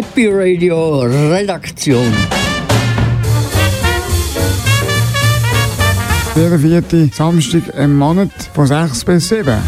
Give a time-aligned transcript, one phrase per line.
[0.00, 2.10] Happy Radio Redaktion.
[6.34, 9.58] Der vierte Samstag im Monat von 6 bis 7.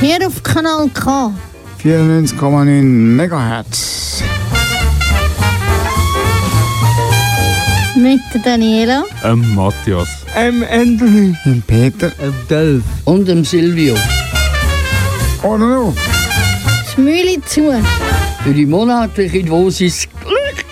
[0.00, 1.30] Hier auf Kanal K.
[1.82, 2.82] 94,9
[3.18, 4.22] MHz.
[7.96, 9.04] Mit der Daniela.
[9.24, 10.08] Ähm, Matthias.
[10.34, 11.36] Ähm, Anthony.
[11.44, 12.10] Dem Peter.
[12.18, 12.84] Dem Dolph.
[13.04, 13.94] Und dem Silvio.
[15.42, 16.15] Oder noch?
[16.96, 17.72] Mühle zu.
[18.42, 20.64] Für die monatliche Dosis Glück.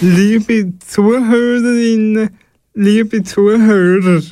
[0.00, 2.30] Liebe Zuhörerinnen,
[2.74, 4.22] liebe Zuhörer,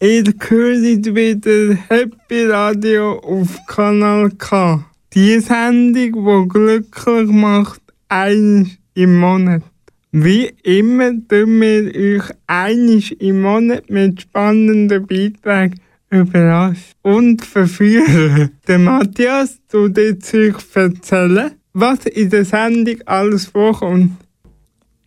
[0.00, 4.84] ihr hört wieder Happy Radio auf Kanal K.
[5.14, 9.62] Die Sendung, die glücklich macht, eins im Monat.
[10.10, 18.50] Wie immer tun wir euch einiges im Monat mit spannenden Beiträgen überraschen und verführen.
[18.66, 24.12] Der Matthias tut jetzt euch erzählen, was in der Sendung alles vorkommt.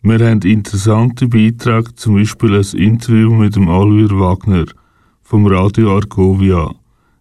[0.02, 4.66] Wir haben interessante Beiträge, zum Beispiel ein Interview mit dem Alvir Wagner
[5.22, 6.72] vom Radio Argovia.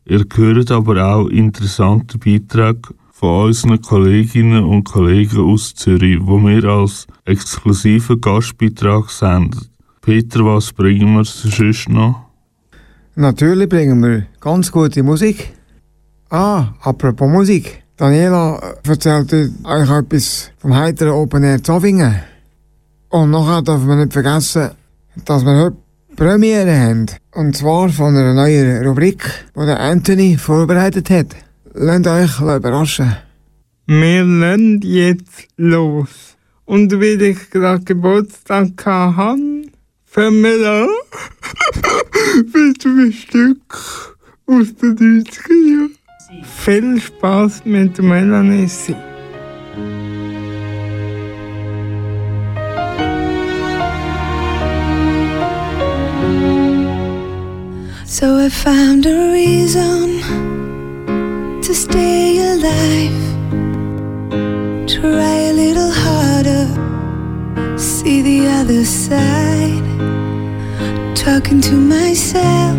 [0.06, 6.64] Ihr hört aber auch interessante Beiträge von unseren Kolleginnen und Kollegen aus Zürich, wo wir
[6.64, 9.68] als exklusiven Gastbeitrag senden.
[10.02, 12.26] Peter, was bringen wir sonst noch?
[13.14, 15.54] Natürlich bringen wir ganz gute Musik.
[16.32, 17.84] Ah, apropos Musik.
[17.96, 22.16] Daniela erzählt euch etwas vom heiteren Open Air Zofingen.
[23.10, 24.72] Und nachher darf man nicht vergessen,
[25.26, 25.78] dass wir heute
[26.16, 27.06] Premiere haben.
[27.36, 29.24] Und zwar von einer neuen Rubrik,
[29.56, 31.36] die Anthony vorbereitet hat.
[31.74, 33.16] Lasst euch überraschen.
[33.88, 36.36] Wir lernen jetzt los.
[36.66, 39.72] Und weil ich gerade Geburtstag hatte,
[40.04, 40.90] fangen wir an
[42.54, 44.14] mit einem Stück
[44.48, 45.98] aus den 30er Jahren.
[46.44, 48.94] Viel Spaß mit Melanie C.
[58.06, 60.51] So I found a reason
[61.72, 63.22] to stay alive.
[64.88, 66.66] Try a little harder,
[67.78, 69.86] see the other side.
[71.16, 72.78] Talking to myself,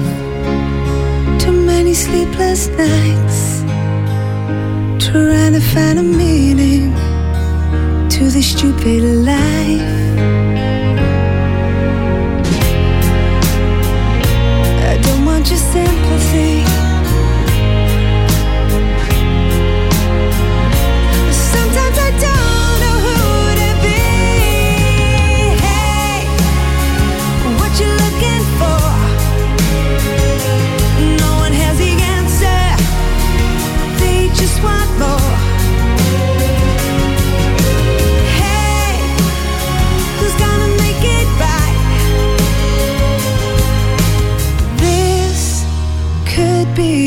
[1.40, 3.62] too many sleepless nights.
[5.06, 6.92] Trying to find a meaning
[8.10, 9.88] to this stupid life.
[14.90, 16.71] I don't want your sympathy.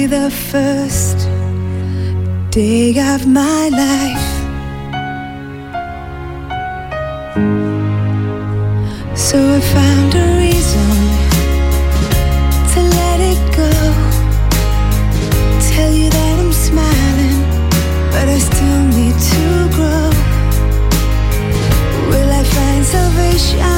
[0.07, 1.17] The first
[2.51, 4.27] day of my life.
[9.17, 10.91] So I found a reason
[12.73, 13.71] to let it go.
[15.71, 17.41] Tell you that I'm smiling,
[18.11, 19.43] but I still need to
[19.75, 20.09] grow.
[22.09, 23.74] Will I find salvation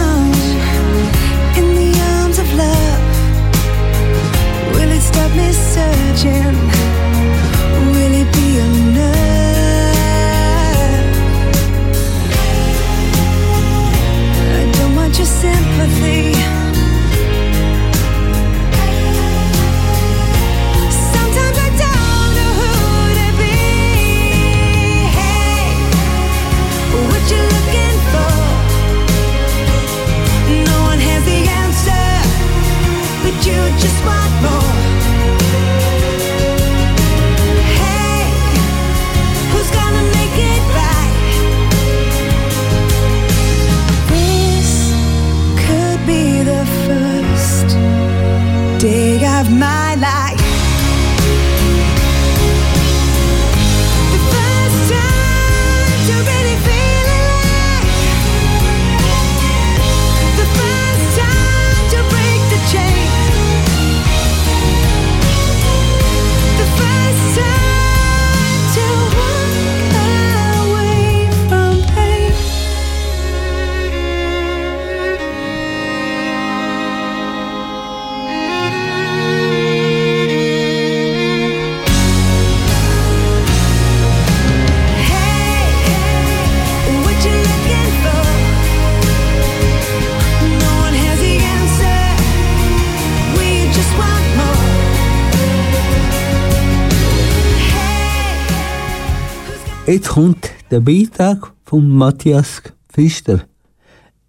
[100.07, 103.41] Jetzt kommt der Beitrag von Matthias Pfister.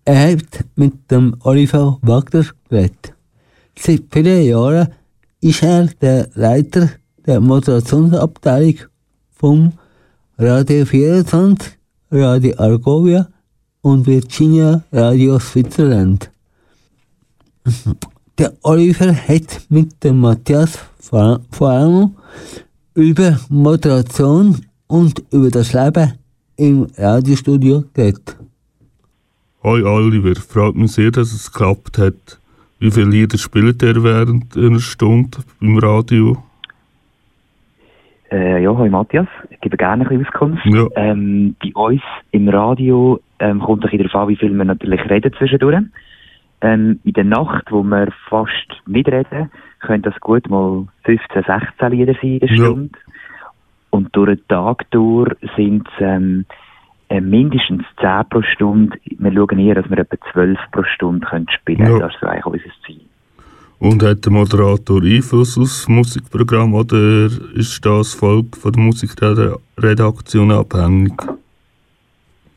[0.04, 3.14] Er hat mit dem Oliver Wagner geredet.
[3.78, 4.88] Seit vielen Jahren
[5.40, 6.90] ist er der Leiter
[7.24, 8.74] der Moderationsabteilung
[9.30, 9.72] vom
[10.36, 11.78] Radio 24,
[12.10, 13.28] Radio Argovia
[13.82, 16.28] und Virginia Radio Switzerland.
[18.36, 22.16] Der Oliver hat mit dem Matthias vor allem
[22.94, 26.14] über Moderation und über das Leben
[26.56, 28.36] im Radiostudio geredet.
[29.62, 32.40] Hoi Oliver, freut mich sehr, dass es geklappt hat.
[32.80, 36.42] Wie viele Lieder spielt ihr während einer Stunde beim Radio?
[38.30, 39.26] Äh, ja, hallo Matthias.
[39.50, 40.64] Ich gebe gerne ein bisschen Auskunft.
[40.66, 40.86] Ja.
[40.96, 45.00] Ähm, bei uns im Radio ähm, kommt ein bisschen darauf an, wie viel wir natürlich
[45.08, 45.82] reden zwischendurch.
[46.60, 49.50] Ähm, in der Nacht, wo wir fast nicht reden,
[49.80, 52.74] können das gut mal 15, 16 Lieder sein in der Ja.
[53.90, 56.44] Und durch den Tag durch sind es ähm,
[57.08, 58.98] äh, mindestens 10 pro Stunde.
[59.04, 62.00] Wir schauen eher, dass wir etwa 12 pro Stunde können spielen können.
[62.00, 62.06] Ja.
[62.06, 63.00] Das ist eigentlich unser Ziel.
[63.80, 71.14] Und hat der Moderator Einfluss aufs Musikprogramm oder ist das Volk von der Musikredaktion abhängig?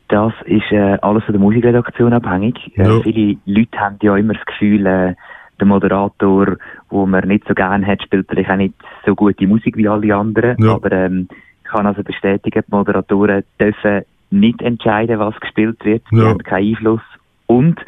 [0.07, 2.55] Das ist äh, alles von der Musikredaktion abhängig.
[2.75, 2.99] Äh, Ja.
[3.01, 5.15] Viele Leute haben ja immer das Gefühl, äh,
[5.59, 6.57] der Moderator,
[6.91, 10.15] wo man nicht so gerne hat, spielt vielleicht auch nicht so gute Musik wie alle
[10.15, 10.61] anderen.
[10.63, 10.73] Ja.
[10.75, 11.27] Aber ähm,
[11.63, 16.03] ich kann also bestätigen, die Moderatoren dürfen nicht entscheiden, was gespielt wird.
[16.11, 16.25] Sie Ja.
[16.29, 17.01] haben keinen Einfluss.
[17.47, 17.79] Und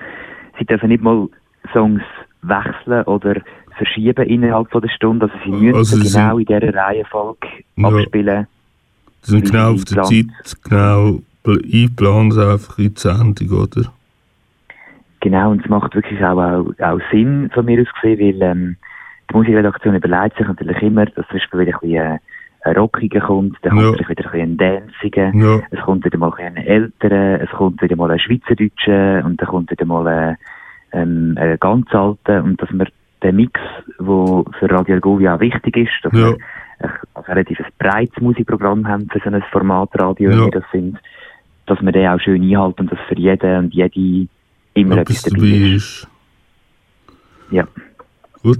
[0.57, 1.27] sie dürfen nicht mal
[1.71, 2.01] Songs
[2.41, 3.35] wechseln oder
[3.77, 5.25] verschieben innerhalb von der Stunde.
[5.25, 7.47] Also sie müssen Also sie genau in dieser Reihenfolge
[7.77, 7.87] Ja.
[7.89, 8.47] abspielen.
[9.25, 10.03] Die sind genau auf der.
[10.03, 10.25] Zeit,
[10.63, 13.91] genau pl- eingeplant einfach in die Sendung, oder?
[15.21, 18.75] Genau, und es macht wirklich auch, auch, auch Sinn von mir aus gesehen, weil ähm,
[19.29, 22.19] die Musikredaktion überlegt sich natürlich immer, dass zum Beispiel wieder ein bisschen äh,
[22.65, 23.83] ein Rockiger kommt, dann Ja.
[23.83, 25.61] kommt vielleicht wieder ein Danciger, Ja.
[25.71, 29.69] es kommt wieder mal ein älterer, es kommt wieder mal ein Schweizerdeutscher und dann kommt
[29.71, 30.37] wieder mal ein,
[30.93, 32.87] ähm, ein ganz alter und dass wir
[33.21, 33.59] den Mix,
[33.99, 34.05] der
[34.59, 36.19] für Radio Argovia auch wichtig ist, dass Ja.
[36.29, 36.37] wir
[36.79, 40.45] ein, ein relativ breites Musikprogramm haben für so ein Format Radio, Ja.
[40.47, 40.97] wie das sind,
[41.65, 44.27] dass wir den auch schön einhalten und dass für jeden und jede
[44.73, 45.75] immer Etwas dabei ist.
[45.75, 46.07] ist.
[47.51, 47.65] Ja.
[48.41, 48.59] Gut.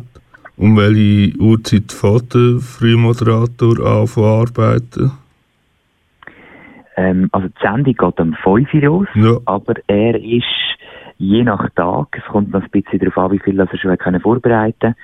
[0.64, 5.12] Um welche Uhrzeit fährt der Frühmoderator an von arbeiten?
[6.96, 9.38] Ähm, also die Sendung geht um 5 Uhr los, Ja.
[9.44, 10.46] aber er ist
[11.18, 14.22] je nach Tag, es kommt noch ein bisschen darauf an, wie viel er schon können
[14.22, 14.96] vorbereiten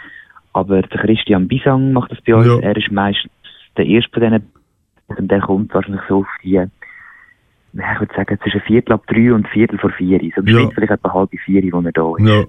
[0.54, 2.60] aber der Christian Bisang macht das bei uns, Ja.
[2.62, 3.30] er ist meistens
[3.76, 4.44] der erste von denen
[5.08, 6.56] und der kommt wahrscheinlich so auf die,
[7.74, 10.60] ich würde sagen, zwischen Viertel ab drei und Viertel vor vier, so im Ja.
[10.62, 12.26] Schnitt vielleicht etwa halb vier, wo er da ist.
[12.26, 12.44] Ja.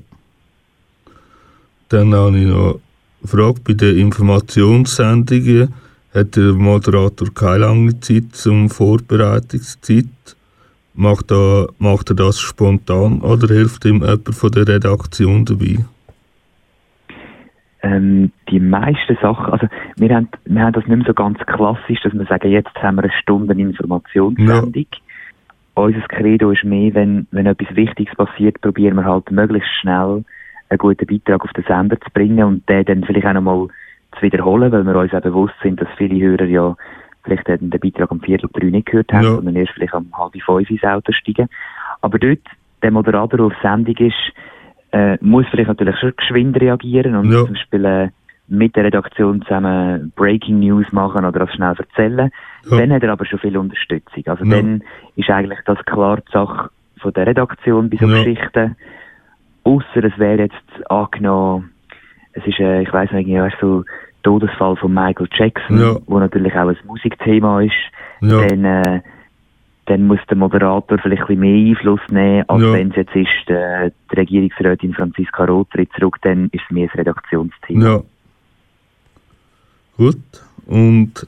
[1.89, 2.79] Dann habe ich noch
[3.25, 3.61] Frage.
[3.67, 5.75] Bei den Informationssendungen
[6.15, 10.07] hat der Moderator keine lange Zeit zum Vorbereitungszeit.
[10.95, 15.79] Macht er, macht er das spontan oder hilft ihm jemand von der Redaktion dabei?
[17.83, 22.01] Ähm, die meisten Sachen, also wir haben, wir haben das nicht mehr so ganz klassisch,
[22.03, 24.87] dass wir sagen, jetzt haben wir eine Stunde Informationssendung.
[25.75, 30.25] Unser Credo ist mehr, wenn, wenn etwas Wichtiges passiert, probieren wir halt möglichst schnell
[30.71, 33.69] einen guten Beitrag auf den Sender zu bringen und den dann vielleicht auch nochmal
[34.17, 36.77] zu wiederholen, weil wir uns auch bewusst sind, dass viele Hörer ja
[37.25, 39.35] vielleicht den Beitrag um Viertel drei nicht gehört haben, Ja.
[39.35, 41.49] sondern erst vielleicht um halb fünf ins Auto steigen.
[42.01, 42.41] Aber dort,
[42.83, 44.33] der Moderator, der auf Sendung ist,
[44.93, 47.45] äh, muss vielleicht natürlich schon geschwind reagieren und Ja.
[47.45, 48.09] zum Beispiel äh,
[48.49, 52.31] mit der Redaktion zusammen Breaking News machen oder das schnell erzählen.
[52.69, 52.79] Ja.
[52.79, 54.25] Dann hat er aber schon viel Unterstützung.
[54.27, 54.83] Also dann
[55.15, 58.07] ist eigentlich das klar die Sache von der Redaktion bei so.
[58.09, 58.77] Geschichten.
[59.65, 61.71] Ausser es wäre jetzt angenommen,
[62.33, 63.85] es ist, äh, ich weiß nicht, ja, so
[64.23, 65.97] Todesfall von Michael Jackson, Ja.
[66.07, 67.73] wo natürlich auch ein Musikthema ist.
[68.21, 68.47] Ja.
[68.47, 69.01] Dann, äh,
[69.87, 72.73] dann muss der Moderator vielleicht ein bisschen mehr Einfluss nehmen, als Ja.
[72.73, 76.89] wenn es jetzt ist, äh, die Regierungsrätin Franziska Roth tritt zurück, dann ist es mehr
[76.93, 77.85] ein Redaktionsthema.
[77.85, 78.03] Ja.
[79.97, 80.17] Gut.
[80.67, 81.27] Und,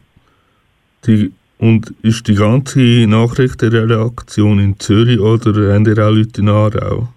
[1.06, 7.08] die, und ist die ganze Nachrichtenredaktion in Zürich oder haben ihr auch Leute in Aarau?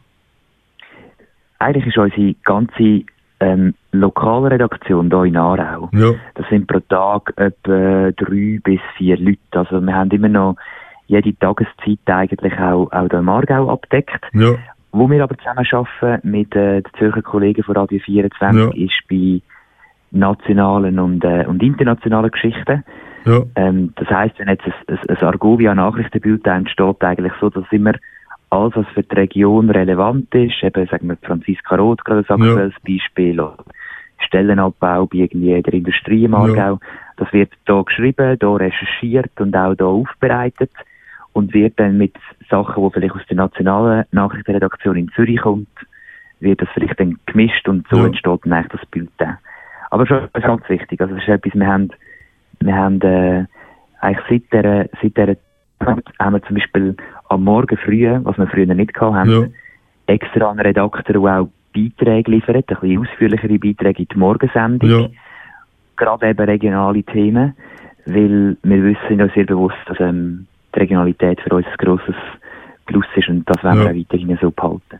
[1.59, 3.05] Eigentlich ist unsere ganze
[3.39, 5.89] ähm, Lokalredaktion hier in Aarau.
[5.93, 6.13] Ja.
[6.35, 9.39] Das sind pro Tag etwa drei bis vier Leute.
[9.51, 10.55] Also wir haben immer noch
[11.07, 14.25] jede Tageszeit eigentlich auch, auch hier im Aargau abdeckt.
[14.33, 14.55] Ja.
[14.91, 18.71] Wo wir aber zusammen arbeiten mit äh, den Zürcher Kollegen von Radio 24 Ja.
[18.73, 19.41] ist bei
[20.11, 22.83] nationalen und, äh, und internationalen Geschichten.
[23.25, 23.41] Ja.
[23.55, 27.93] Ähm, das heisst, wenn jetzt ein, ein, ein Argovia Nachrichtenbulletin steht, eigentlich so, dass immer
[28.55, 32.73] alles, was für die Region relevant ist, eben, sagen wir, Franziska Roth, gerade ein aktuelles
[32.87, 33.63] Beispiel, oder
[34.19, 36.79] Stellenabbau bei irgendwie der Industrie im Aargau.
[37.17, 40.71] Das wird da geschrieben, da recherchiert und auch da aufbereitet
[41.33, 42.15] und wird dann mit
[42.49, 45.67] Sachen, die vielleicht aus der nationalen Nachrichtenredaktion in Zürich kommt,
[46.39, 48.05] wird das vielleicht dann gemischt und so Ja.
[48.07, 49.09] entsteht dann eigentlich das Bild.
[49.17, 49.37] dann.
[49.91, 50.99] Aber schon ist ganz wichtig.
[50.99, 51.89] Also das ist etwas, wir haben,
[52.59, 53.45] wir haben äh,
[54.01, 55.37] eigentlich seit der, seit der
[55.85, 56.95] haben wir zum Beispiel
[57.29, 59.43] am Morgen früh, was wir früher nicht gehabt haben, Ja.
[60.07, 64.89] extra einen Redakteur, der auch Beiträge liefert, ein bisschen ausführlichere Beiträge in die Morgensendung.
[64.89, 65.07] Ja.
[65.97, 67.53] Gerade eben regionale Themen,
[68.05, 72.15] weil wir wissen ja sehr bewusst, dass ähm, die Regionalität für uns ein grosses
[72.85, 73.83] Plus ist und das wollen Ja.
[73.85, 74.99] wir auch weiterhin so behalten.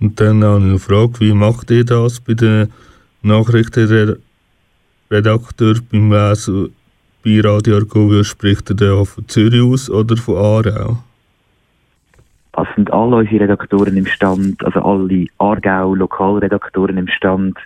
[0.00, 2.68] Und dann noch eine Frage, wie macht ihr das bei den
[3.22, 6.74] Nachrichtenredakteur beim Lesen
[7.24, 8.22] bei Radio Argovia?
[8.24, 10.98] Spricht er auch von Zürich aus oder von Aarau?
[12.52, 17.58] Also sind alle unsere Redaktoren im Stand, also alle Aargau Lokalredaktoren im Stand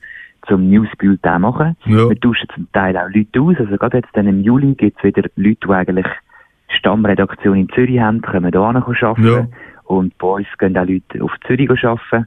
[0.46, 1.76] zum Newsbulletin machen.
[1.84, 2.08] Ja.
[2.08, 3.56] Wir tauschen zum Teil auch Leute aus.
[3.58, 6.06] Also gerade jetzt dann im Juli gibt es wieder Leute, die eigentlich
[6.68, 9.26] Stammredaktion in Zürich haben, können da arbeiten.
[9.26, 9.46] Ja.
[9.84, 12.26] Und bei uns gehen auch Leute auf Zürich arbeiten.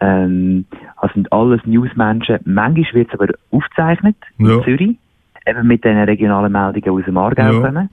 [0.00, 0.66] Ähm,
[0.96, 2.40] also sind alles Newsmenschen.
[2.44, 4.56] Manchmal wird es aber aufgezeichnet Ja.
[4.56, 4.96] in Zürich,
[5.46, 7.60] eben mit den regionalen Meldungen, aus dem Aargau Ja.
[7.60, 7.90] kommen.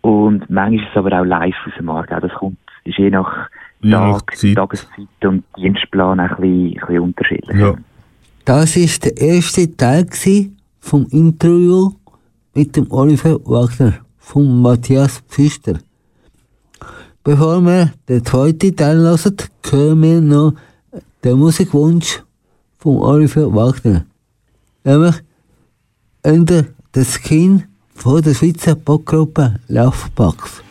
[0.00, 2.20] Und manchmal ist es aber auch live aus dem Aargau.
[2.20, 3.48] Das kommt, ist je nach
[3.80, 4.54] nach Tag, Zeit.
[4.56, 7.56] Tageszeit und Dienstplan ein bisschen, ein bisschen unterschiedlich.
[7.58, 7.74] Ja.
[8.44, 10.06] Das ist der erste Teil
[10.80, 11.92] vom Interview
[12.54, 15.78] mit dem Oliver Wagner von Matthias Pfister.
[17.22, 19.36] Bevor wir den zweiten Teil hören,
[19.70, 20.54] hören wir noch
[21.24, 22.22] den Musikwunsch
[22.78, 24.04] von Oliver Wagner.
[24.84, 25.14] Nämlich
[26.24, 26.64] unter
[26.94, 27.64] der Skin
[27.94, 30.62] von der Schweizer Popgruppe Laufbox.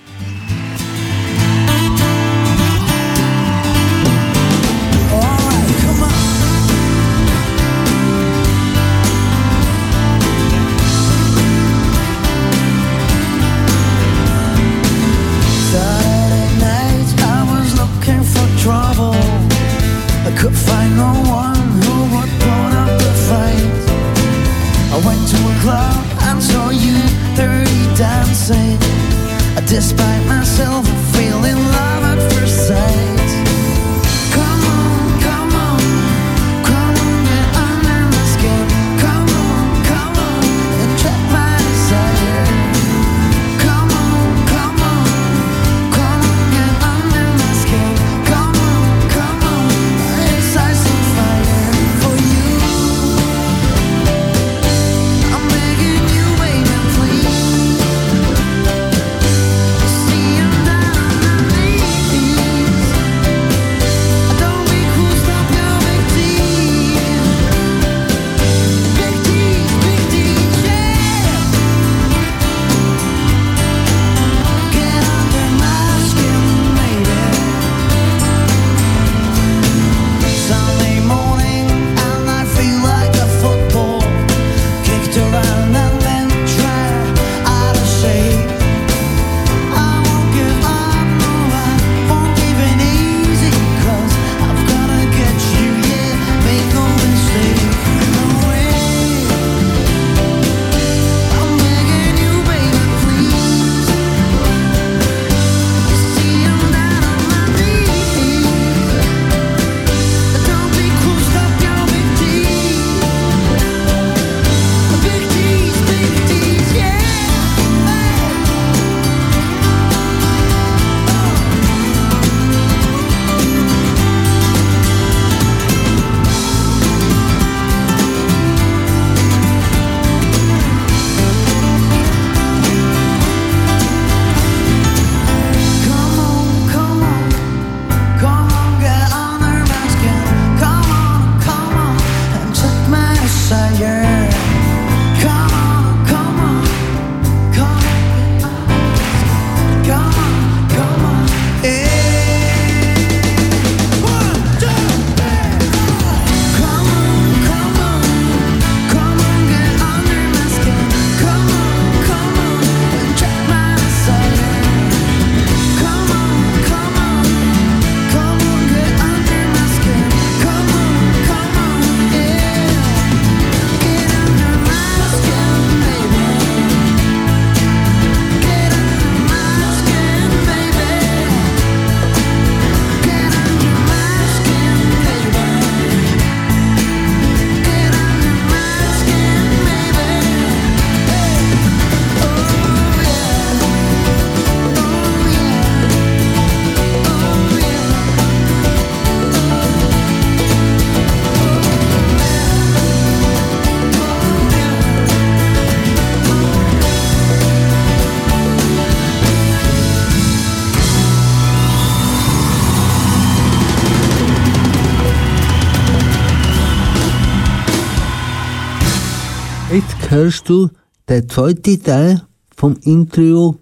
[220.13, 220.69] Hörst du
[221.09, 222.21] den zweiten Teil
[222.55, 223.55] vom Interview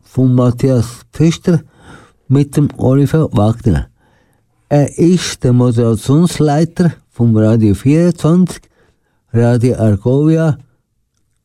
[0.00, 1.62] von Matthias Pfister
[2.28, 3.88] mit dem Oliver Wagner.
[4.68, 8.62] Er ist der Moderationsleiter vom Radio 24,
[9.32, 10.58] Radio Argovia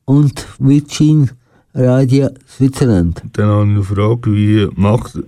[0.04, 1.28] und Virgin
[1.74, 3.22] Radio Switzerland.
[3.32, 5.18] Dann habe ich eine Frage, wie macht,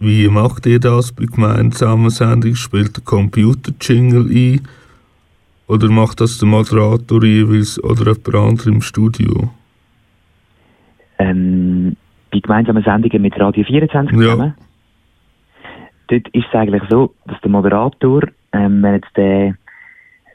[0.00, 2.56] wie macht ihr das bei gemeinsamen Sendungen?
[2.56, 4.68] Spielt der Computer Jingle ein?
[5.68, 9.50] Oder macht das der Moderator jeweils oder jemand anderes im Studio?
[11.18, 11.96] ähm,
[12.30, 14.18] bei gemeinsamen Sendungen mit Radio 24 Ja.
[14.32, 14.54] zusammen.
[16.08, 19.54] Dort ist es eigentlich so, dass der Moderator, ähm, wenn jetzt der,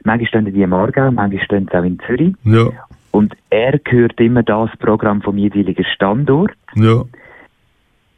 [0.04, 2.66] manchmal stehen die im Aargau, manchmal stehen sie auch in Zürich, Ja,
[3.12, 6.50] und er hört immer das Programm vom jeweiligen Standort.
[6.74, 7.04] ja,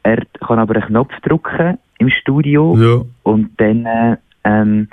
[0.03, 4.87] Er kann aber einen Knopf drücken im Studio ja, und dann äh, ähm,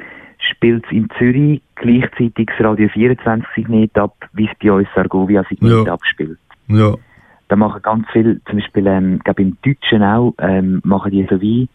[0.51, 5.45] spielt es in Zürich gleichzeitig das Radio 24 Signet ab, wie es bei uns Argovia
[5.49, 5.93] Signet Ja.
[5.93, 6.39] abspielt.
[6.69, 6.95] ja,
[7.49, 11.41] Da machen ganz viel, zum Beispiel, ähm, glaube im Deutschen auch, ähm, machen die so
[11.41, 11.69] wie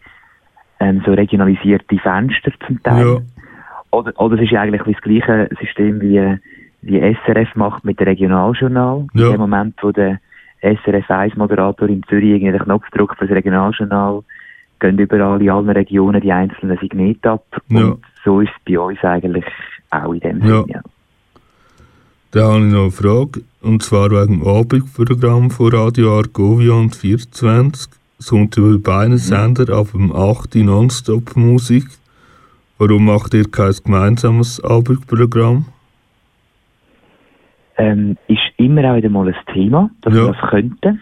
[0.80, 3.06] ähm, so regionalisierte Fenster zum Teil.
[3.06, 3.18] ja,
[3.90, 6.36] Oder, oder es ist eigentlich das gleiche System wie,
[6.82, 9.06] wie SRF macht mit dem Regionaljournal.
[9.14, 9.26] Ja.
[9.26, 10.20] In dem Moment, wo der
[10.60, 14.22] SRF 1 Moderator in Zürich irgendwie den Knopf drückt für das Regionaljournal,
[14.80, 17.44] gehen überall in allen Regionen die einzelnen Signete ab.
[17.68, 17.84] Ja.
[17.86, 19.44] Und so ist es bei uns eigentlich
[19.90, 20.62] auch in dem Ja.
[20.62, 20.72] Sinne.
[20.74, 20.80] Ja.
[22.30, 26.94] Dann habe ich noch eine Frage, und zwar wegen dem Abendprogramm von Radio Argovia und
[26.94, 27.90] 24.
[28.18, 30.56] Sonntag bei beiden Sender ab dem 8.
[30.56, 31.86] Uhr Nonstop Musik.
[32.76, 35.66] Warum macht ihr kein gemeinsames Abendprogramm?
[37.80, 40.26] ähm, ist immer auch wieder mal ein Thema, dass Ja.
[40.26, 41.00] wir das könnten.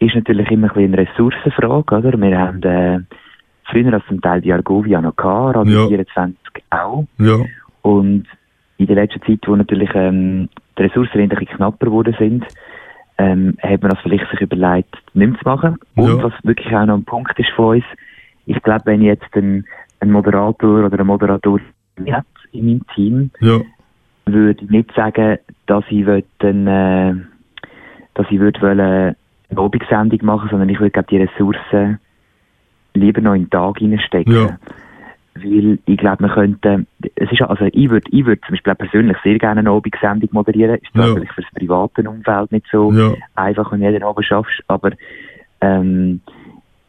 [0.00, 2.20] Ist natürlich immer ein eine Ressourcenfrage, oder?
[2.20, 3.00] Wir haben äh,
[3.70, 5.88] früher als zum Teil die Argovia noch gehabt, Radio Ja.
[5.88, 6.36] 24
[6.70, 7.04] auch.
[7.18, 7.36] Ja,
[7.82, 8.26] Und
[8.76, 12.44] in der letzten Zeit, wo natürlich ähm, die Ressourcen ein bisschen knapper geworden sind,
[13.18, 15.78] ähm, hat man das vielleicht sich überlegt, nicht zu machen.
[15.96, 16.22] Und Ja.
[16.22, 17.84] was wirklich auch noch ein Punkt ist von uns,
[18.46, 19.64] ich glaube, wenn jetzt ein,
[20.00, 21.60] ein Moderator oder eine Moderatorin
[22.12, 23.58] hat in meinem Team, ja,
[24.26, 27.14] würde ich nicht sagen, dass ich will, äh,
[28.14, 29.16] dass ich würde wollen,
[29.50, 31.98] eine Abendsendung machen, sondern ich würde glaube die Ressourcen
[32.94, 34.34] lieber noch in den Tag hineinstecken.
[34.34, 34.58] Ja.
[35.34, 39.16] Weil ich glaube, man könnte, es ist, also ich würde, ich würde zum Beispiel persönlich
[39.22, 40.76] sehr gerne eine Abendsendung moderieren.
[40.76, 41.14] Ist Ja.
[41.14, 44.92] vielleicht für das private Umfeld nicht so ja, einfach, wenn du jeden Abend schaffst, aber
[45.60, 46.20] ähm,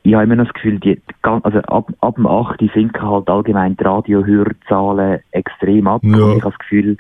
[0.04, 2.60] ich habe immer noch das Gefühl, die, also ab, ab dem 8.
[2.74, 6.02] sinken halt allgemein die Radiohörzahlen extrem ab.
[6.04, 6.16] Ja.
[6.16, 6.98] Und ich habe das Gefühl,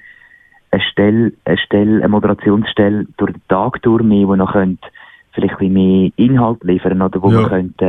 [0.71, 4.83] eine Stelle, eine Stelle, eine Moderationsstelle durch den Tag durch mehr, wo noch könnt
[5.39, 7.41] vielleicht ein mehr Inhalt liefern oder wo Ja.
[7.41, 7.85] man könnte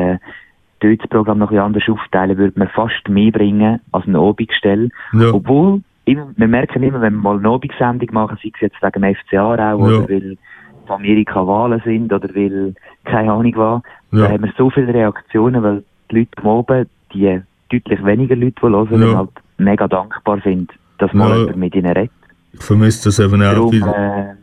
[0.82, 4.88] äh, das Programm noch ein anders aufteilen, würde man fast mehr bringen als eine Abendstelle.
[5.12, 8.82] ja, Obwohl, immer, wir merken immer, wenn wir mal eine Abendsendung machen, sei es jetzt
[8.82, 9.74] wegen dem FCA auch, Ja.
[9.98, 10.38] oder weil in
[10.86, 13.82] Amerika Wahlen sind, oder weil, keine Ahnung da
[14.12, 18.66] ja, haben wir so viele Reaktionen, weil die Leute Abend, die deutlich weniger Leute, die
[18.66, 19.16] hören, Ja.
[19.18, 21.36] halt mega dankbar sind, dass mal Ja.
[21.36, 22.12] jemand mit ihnen redet.
[22.52, 24.34] ich vermisse das eben auch Darum, äh,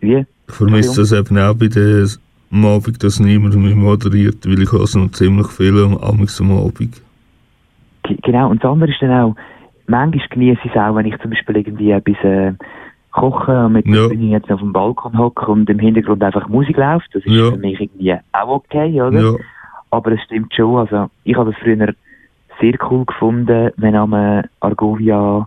[0.00, 0.26] wie?
[0.48, 2.06] Ich vermisse das eben auch bei der
[2.50, 5.98] am Abend, dass niemand mehr moderiert, weil ich höre noch ziemlich viel am
[6.40, 7.02] am Abend.
[8.22, 9.36] Genau, und das andere ist dann auch,
[9.86, 12.52] manchmal genieße ich es auch, wenn ich zum Beispiel irgendwie etwas äh,
[13.12, 13.92] koche und mit Ja.
[13.94, 17.08] der Freundin jetzt auf dem Balkon hocke und im Hintergrund einfach Musik läuft.
[17.12, 17.50] Das ist Ja.
[17.50, 19.20] für mich irgendwie auch okay, oder?
[19.20, 19.36] Ja,
[19.90, 21.92] Aber es stimmt schon, also ich habe das früher
[22.60, 24.14] sehr cool gefunden, wenn am
[24.60, 25.46] Argovia,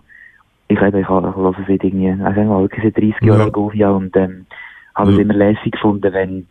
[0.68, 3.44] ich eben, ich habe ich höre seit irgendwie, ich mal, wirklich seit 30 Jahren Ja.
[3.46, 4.46] Argovia und ähm,
[4.94, 5.16] habe Ja.
[5.18, 6.46] es immer lässig gefunden, wenn,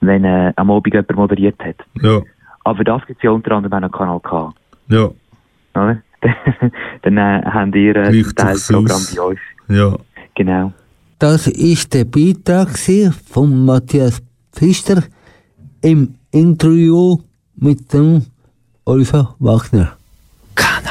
[0.00, 1.76] wenn äh, am Abend jemand moderiert hat.
[2.02, 2.20] ja,
[2.64, 4.52] Aber das gibt es ja unter anderem auch noch Kanal K.
[4.88, 5.10] ja,
[5.74, 5.98] Oder?
[7.02, 9.38] Dann äh, haben ihr äh, ein Teilprogramm bei euch.
[9.68, 9.96] ja.
[10.34, 10.72] Genau.
[11.18, 12.70] Das ist der Beitrag
[13.28, 15.02] von Matthias Pfister
[15.82, 17.18] im Interview
[17.56, 18.24] mit dem
[18.86, 19.96] Oliver Wagner.
[20.56, 20.88] Also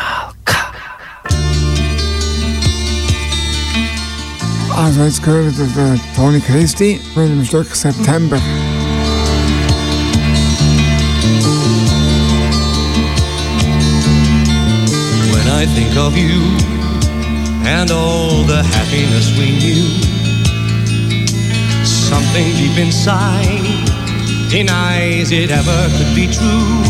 [4.87, 8.37] jetzt gehört der, der Toni Christi mit dem Stück September.
[15.31, 16.39] When I think of you
[17.65, 19.83] and all the happiness we knew,
[21.83, 23.89] something deep inside
[24.49, 26.83] denies it ever could be true.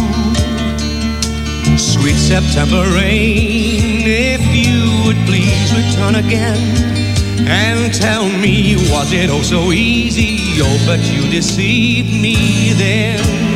[1.77, 6.98] Sweet September rain, if you would please return again
[7.47, 10.61] and tell me, was it oh so easy?
[10.61, 13.48] Oh, but you deceived me then.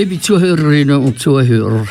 [0.00, 1.84] Liebe Zuhörerinnen und Zuhörer,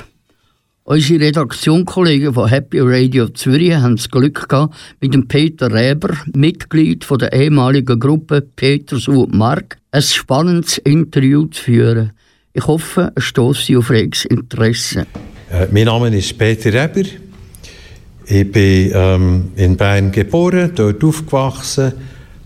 [0.83, 7.05] unsere Redaktionskollegen von Happy Radio Zürich haben das Glück gehabt, mit dem Peter Reber, Mitglied
[7.05, 12.13] von der ehemaligen Gruppe Peters und Mark, ein spannendes Interview zu führen.
[12.53, 15.05] Ich hoffe, es stößt Sie auf reges Interesse.
[15.51, 17.07] Äh, mein Name ist Peter Reber.
[18.25, 21.93] Ich bin ähm, in Bern geboren, dort aufgewachsen,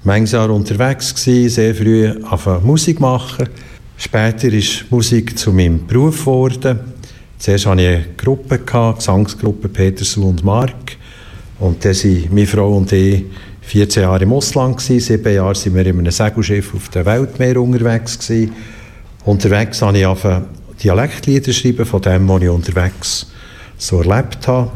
[0.03, 3.47] manches Jahr unterwegs gewesen, sehr früh angefangen Musik machen.
[3.97, 6.79] Später ist Musik zu meinem Beruf geworden.
[7.37, 10.97] Zuerst hatte ich eine Gruppe, gehabt, Gesangsgruppe Petersen und Mark.
[11.59, 13.25] Und dann waren meine Frau und ich
[13.61, 14.81] 14 Jahre im Ausland.
[14.81, 18.19] Sieben Jahre waren wir in einem Segelschiff auf dem Weltmeer unterwegs.
[18.19, 18.51] Gewesen.
[19.25, 20.45] Unterwegs habe ich angefangen,
[20.83, 23.27] Dialektlieder schreiben, von dem, was ich unterwegs
[23.77, 24.71] so erlebt habe.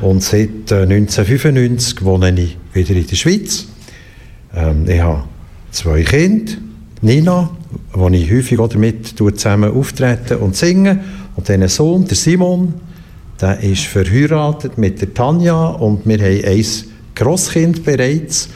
[0.00, 3.66] Und seit äh, 1995 wohne ich wieder in der Schweiz.
[4.54, 5.24] Ähm, ich habe
[5.70, 6.52] zwei Kinder.
[7.04, 7.50] Nina,
[7.92, 11.00] wo ich häufig auch damit zusammen auftreten und singen.
[11.36, 12.72] Und dann Sohn, der Simon,
[13.40, 16.64] der ist verheiratet mit der Tanja und wir haben ein
[17.14, 18.48] Grosskind bereits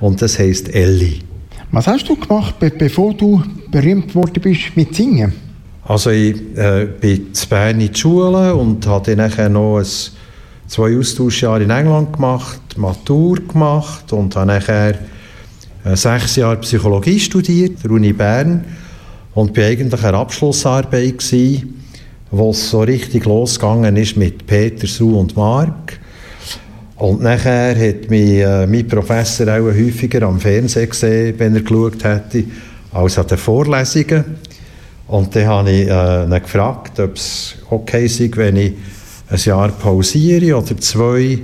[0.00, 1.22] und das heisst Elli.
[1.72, 5.32] Was hast du gemacht, be bevor du berühmt worden bist mit Singen?
[5.84, 9.86] Also ich äh, bin zu Bern in die Schule und habe dann nachher noch ein,
[10.68, 14.94] zwei Austauschjahre in England gemacht, Matur gemacht und habe nachher
[15.96, 18.64] sechs Jahre Psychologie studiert, der Uni Bern
[19.34, 21.82] und bin eigentlich eine Abschlussarbeit gewesen,
[22.30, 25.98] wo es so richtig losgegangen ist mit Peter, Su und Mark.
[26.96, 32.02] Und nachher hat mich äh, mein Professor auch häufiger am Fernsehen gesehen, wenn er geschaut
[32.02, 32.44] hätte,
[32.92, 34.24] als an den Vorlesungen.
[35.06, 38.72] Und dann habe ich äh, ihn gefragt, ob es okay sei, wenn ich
[39.30, 41.38] ein Jahr pausiere oder zwei,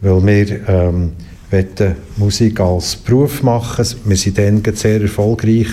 [0.00, 1.12] weil wir ähm,
[1.52, 3.86] wollten Musik als Beruf machen.
[4.04, 5.68] Wir sind dann sehr erfolgreich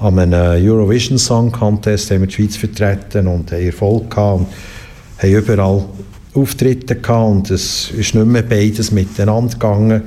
[0.00, 4.46] an einem Eurovision Song Contest haben wir die Schweiz vertreten und haben Erfolg gehabt und
[5.18, 5.84] haben überall
[6.32, 10.02] Auftritte gehabt und es ist nicht mehr beides miteinander gegangen.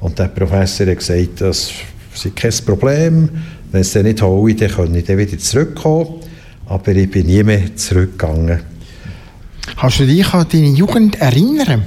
[0.00, 1.72] Und der Professor hat gesagt, das
[2.14, 3.28] sei kein Problem,
[3.72, 6.20] wenn es dann nicht hole, dann kann ich dann wieder zurückkommen.
[6.66, 8.60] Aber ich bin nie mehr zurückgegangen.
[9.76, 11.84] Kannst du dich an deine Jugend erinnern?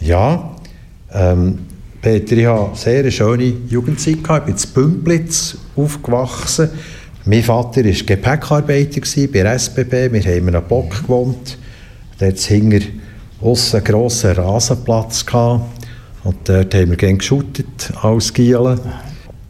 [0.00, 0.51] Ja,
[1.14, 1.58] ähm,
[2.00, 4.16] Peter, ich hatte eine sehr schöne Jugendzeit.
[4.16, 6.70] Ich bin in Bümplitz aufgewachsen.
[7.24, 9.00] Mein Vater war Gepäckarbeiter
[9.32, 10.12] bei der SBB.
[10.12, 11.58] Wir haben in einem Block gewohnt.
[12.18, 12.84] Dort hinter
[13.40, 15.24] aussen einen grossen Rasenplatz.
[16.24, 18.80] Und dort haben wir gerne geschuttet als Gielen.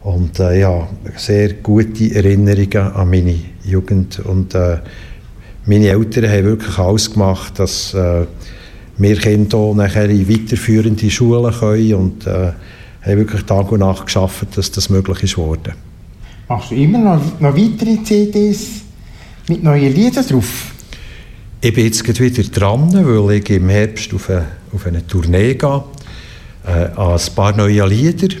[0.01, 4.19] Und äh, ja, sehr gute Erinnerungen an meine Jugend.
[4.19, 4.77] Und äh,
[5.65, 8.25] meine Eltern haben wirklich alles gemacht, dass äh,
[8.97, 12.51] wir Kinder auch nachher in weiterführende Schulen können und äh,
[13.01, 15.73] haben wirklich Tag und Nacht geschafft, dass das möglich ist worden.
[16.47, 18.81] Machst du immer noch, noch weitere CDs
[19.47, 20.71] mit neuen Liedern drauf?
[21.61, 25.83] Ich bin jetzt wieder dran, weil ich im Herbst auf eine, auf eine Tournee gehe,
[26.67, 28.35] äh, an ein paar neue Lieder.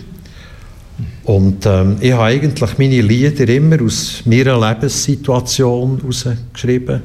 [1.23, 7.01] Und ähm, ich habe eigentlich meine Lieder immer aus meiner Lebenssituation herausgeschrieben.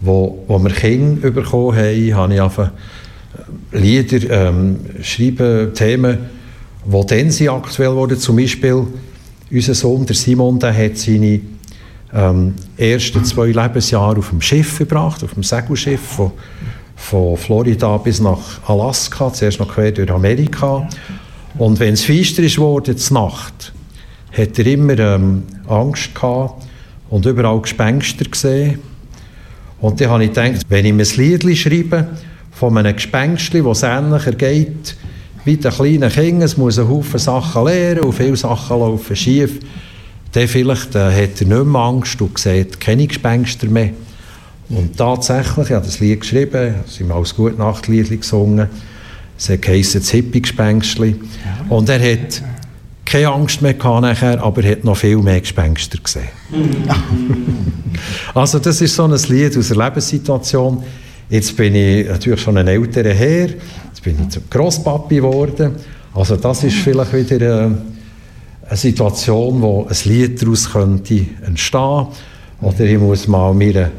[0.00, 2.70] Wo, wo wir Kinder bekommen haben, habe ich einfach
[3.72, 6.18] Lieder ähm, schreiben, Themen,
[6.84, 8.18] die dann sind aktuell wurden.
[8.18, 8.86] Zum Beispiel
[9.50, 11.40] unser Sohn, der Simon, der hat seine
[12.12, 16.32] ähm, ersten zwei Lebensjahre auf dem Schiff verbracht, auf dem Segelschiff von,
[16.96, 20.88] von Florida bis nach Alaska, zuerst noch quer durch Amerika.
[21.58, 23.72] Und wenn es feister ist zur Nacht,
[24.36, 26.66] hat er immer ähm, Angst gehabt
[27.10, 28.80] und überall Gespenster gesehen.
[29.80, 32.08] Und dann habe ich gedacht, wenn ich mir ein Lied schreibe
[32.52, 34.96] von einem Gespenstli, das ähnlicher geht
[35.44, 39.60] wie den kleinen Kindern, es muss einen Haufen Sachen lernen und viele Sachen laufen schief,
[40.32, 43.90] dann vielleicht äh, hat er nicht mehr Angst und sieht keine Gespenster mehr.
[44.70, 48.68] Und tatsächlich, ich habe das Lied geschrieben, es sind als Gute-Nacht-Lied gesungen,
[49.36, 51.16] es heisst das Hippie-Gespenstli.
[51.68, 52.42] Und er hat
[53.04, 56.28] keine Angst mehr gehabt nachher, aber er hat noch viel mehr Gespenster gesehen.
[58.34, 60.82] also das ist so ein Lied aus der Lebenssituation.
[61.28, 65.72] Jetzt bin ich natürlich schon ein älterer Herr, jetzt bin ich zum Grosspapi geworden.
[66.14, 67.70] Also das ist vielleicht wieder äh,
[68.68, 72.06] eine Situation, wo ein Lied daraus könnte entstehen.
[72.60, 73.90] Oder ich muss mal meiner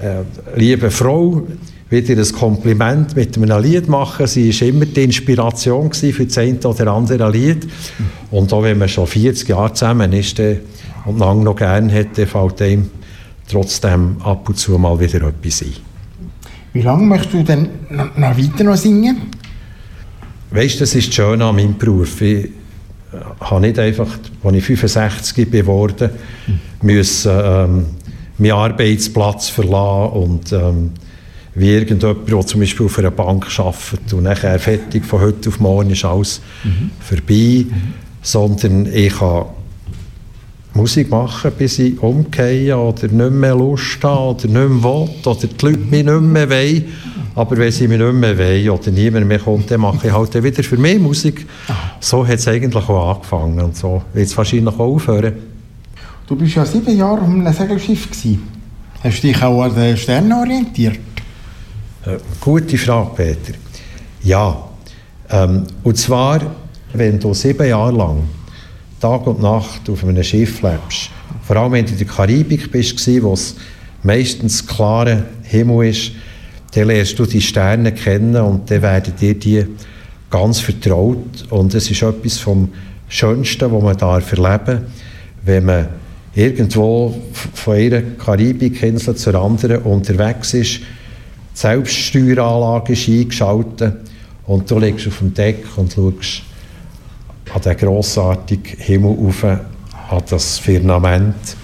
[0.00, 0.22] äh,
[0.56, 1.42] lieben Frau
[1.90, 4.26] wieder ein Kompliment mit einem Lied machen.
[4.26, 7.66] Sie war immer die Inspiration für das eine oder andere Lied.
[8.30, 12.62] Und auch wenn man schon 40 Jahre zusammen ist und lange noch gerne dann fällt
[12.62, 12.90] einem
[13.48, 15.72] trotzdem ab und zu mal wieder etwas ein.
[16.74, 19.22] Wie lange möchtest du denn noch, weiter noch singen?
[20.50, 22.20] Weißt du, das ist das Schöne an meinem Beruf.
[22.20, 22.50] Ich äh,
[23.40, 26.10] habe nicht einfach, als ich 65 geworden
[26.46, 27.86] bin, müssen, ähm,
[28.38, 30.90] meinen Arbeitsplatz verlassen und ähm,
[31.58, 35.60] wie irgendjemand, der zum Beispiel auf einer Bank arbeitet und nachher fertig von heute auf
[35.60, 36.40] morgen ist alles
[37.00, 37.66] vorbei,
[38.22, 39.46] sondern ich kann
[40.74, 45.46] Musik machen, bis ich umgehe oder nicht mehr Lust habe oder nicht mehr will oder
[45.46, 46.84] die Leute mich nicht mehr wollen.
[47.34, 50.42] Aber wenn sie mich nicht mehr wollen oder niemand mehr kommt, dann mache ich halt
[50.42, 51.46] wieder für mich Musik.
[52.00, 55.34] So hat es eigentlich auch angefangen und so wird es wahrscheinlich auch aufhören.
[56.26, 58.10] Du bist ja sieben Jahre auf einem Segelschiff.
[58.10, 58.42] Gewesen.
[59.02, 60.98] Hast du dich auch an den Sternen orientiert?
[62.08, 63.58] Äh, gute Frage, Peter.
[64.22, 64.66] Ja,
[65.28, 66.40] ähm, und zwar,
[66.94, 68.22] wenn du sieben Jahre lang
[68.98, 71.10] Tag und Nacht auf einem Schiff lebst,
[71.42, 73.56] vor allem wenn du in der Karibik bist, wo es
[74.02, 76.12] meistens klarer Himmel ist,
[76.74, 79.66] dann lernst du die Sterne kennen und dann werden dir die
[80.30, 82.72] ganz vertraut und es ist etwas vom
[83.08, 84.86] Schönsten, was man darf erleben
[85.44, 85.88] wenn man
[86.34, 87.14] irgendwo
[87.54, 90.80] von einer Karibikinsel zur anderen unterwegs ist,
[91.58, 93.96] Selbststeueranlage ist eingeschaltet
[94.46, 96.42] und du liegst auf dem Deck und schaust
[97.52, 101.56] an den grossartigen Himmel rauf, an das Firmament.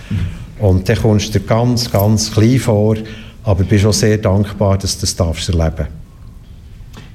[0.59, 2.97] Und dann kommst du dir ganz, ganz klein vor,
[3.45, 5.87] aber bist auch sehr dankbar, dass du das darfst erleben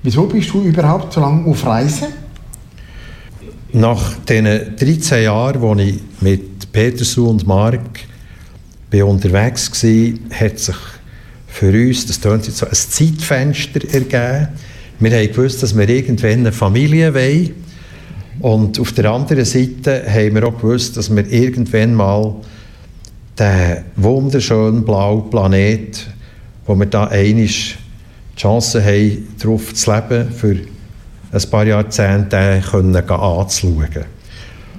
[0.01, 2.07] Wieso bist du überhaupt so lange auf Reisen?
[3.73, 7.99] Nach diesen 13 Jahren, als ich mit Petersu und Mark
[8.89, 10.77] bin unterwegs war, hat sich
[11.49, 14.47] für uns, das tönt jetzt so, ein Zeitfenster ergeben.
[14.99, 17.53] Wir haben gewusst, dass wir irgendwann eine Familie wollen.
[18.39, 22.35] Und auf der anderen Seite haben wir auch gewusst, dass wir irgendwann mal
[23.37, 26.07] den wunderschönen blauen Planet,
[26.65, 27.49] wo wir da die
[28.37, 30.55] Chance haben, darauf zu leben, für
[31.31, 34.05] ein paar Jahrzehnte können anzuschauen.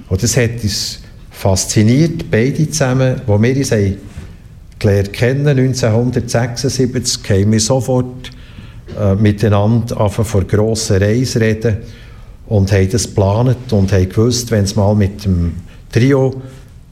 [0.09, 3.97] Und das hat uns fasziniert, beide zusammen, wo wir uns haben
[4.81, 8.31] gelernt kennen, 1976, haben wir sofort
[8.99, 11.77] äh, miteinander vor grossen Reise reden
[12.47, 15.53] und haben das geplant und haben gewusst, wenn es mal mit dem
[15.91, 16.41] Trio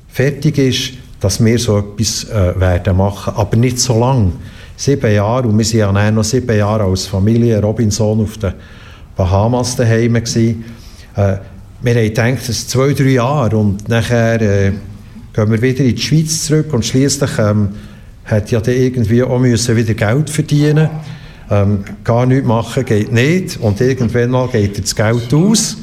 [0.07, 4.33] fertig ist, dass wir so etwas äh, werden machen, aber nicht so lang.
[4.77, 8.53] Sieben Jahre, und wir sind ja noch sieben Jahre als Familie Robinson auf den
[9.17, 10.15] Bahamas daheim.
[10.15, 10.21] Äh,
[11.81, 14.71] wir haben gedacht, ist zwei, drei Jahre und nachher äh,
[15.39, 17.69] gehen wir wieder in die Schweiz zurück und schließlich ähm,
[18.25, 20.89] hat ja dann irgendwie auch müssen wieder Geld verdienen
[21.49, 25.77] ähm, gar nichts machen geht nicht und irgendwann mal geht das Geld aus.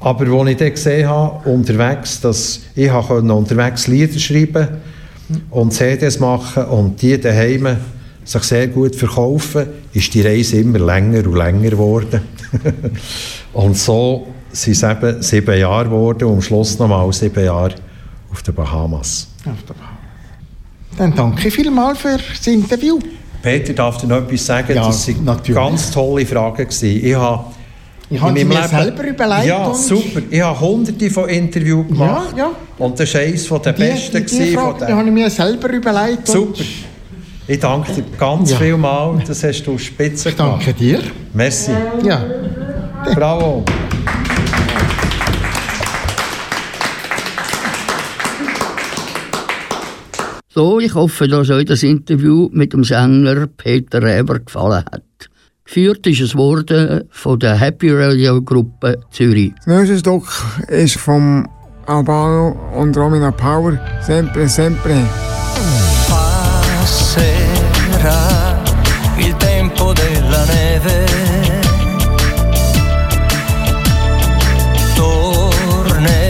[0.00, 4.68] Aber als ich dann gesehen habe, unterwegs, dass ich habe unterwegs Lieder schreiben
[5.50, 7.76] und CDs machen und die daheim
[8.24, 12.20] sich sehr gut verkaufen, ist die Reise immer länger und länger geworden.
[13.52, 17.74] und so sind es eben sieben Jahre geworden und am Schluss nochmal sieben Jahre
[18.38, 19.28] auf den Bahamas.
[20.96, 22.98] Dann danke vielmals für das Interview.
[23.42, 24.74] Peter, darf dir noch etwas sagen?
[24.74, 25.54] Ja, das waren natürlich.
[25.62, 26.56] ganz tolle Fragen.
[26.64, 27.04] Gewesen.
[27.04, 27.44] Ich habe
[28.10, 29.46] Ich habe mir Leben- selber überlegt.
[29.46, 30.22] Ja, super.
[30.30, 32.32] Ich habe hunderte von Interviews gemacht.
[32.36, 32.50] Ja, ja.
[32.78, 34.26] Und das war eines der Die, besten.
[34.26, 36.26] die, die Frage von die den- habe ich mir selber überlegt.
[36.28, 36.62] Super.
[37.46, 38.56] Ich danke dir ganz Ja.
[38.58, 39.26] vielmals.
[39.28, 40.62] Das hast du spitze gemacht.
[40.66, 41.00] Danke dir.
[41.34, 41.72] Merci.
[42.04, 42.22] Ja.
[43.14, 43.64] Bravo.
[50.50, 55.02] So, ich hoffe, dass euch das Interview mit dem Sänger Peter Reber gefallen hat.
[55.62, 59.52] Geführt ist es worden von der Happy Radio Gruppe Zürich.
[59.66, 60.24] Das nächste Stück
[60.68, 61.46] ist vom
[61.84, 64.94] Albano und Romina Power, Sempre Sempre.
[66.08, 67.42] Passerà
[69.18, 71.04] il tempo della neve.
[74.94, 76.22] Tornerà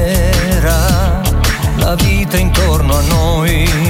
[1.76, 3.87] la vita intorno a noi.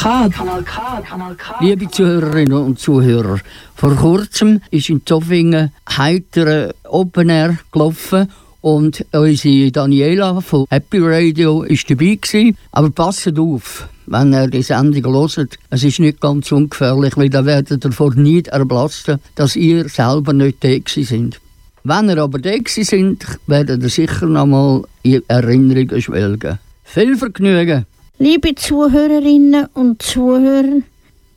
[0.00, 0.30] K.
[0.30, 1.02] Kanal K.
[1.02, 1.56] Kanal K.
[1.60, 3.38] Liebe Zuhörerinnen und Zuhörer,
[3.74, 8.32] vor kurzem ist in Zoffingen heiter Open Air gelaufen
[8.62, 12.56] und unsere Daniela von Happy Radio ist dabei gewesen.
[12.72, 17.44] Aber passet auf, wenn ihr die Sendung hört, es ist nicht ganz ungefährlich, weil da
[17.44, 21.42] werdet ihr vor nicht erblassen, dass ihr selber nicht da sind.
[21.84, 26.58] Wenn ihr aber da sind, werdet ihr sicher noch mal in Erinnerungen schwelgen.
[26.84, 27.84] Viel Vergnügen!
[28.22, 30.82] Liebe Zuhörerinnen und Zuhörer,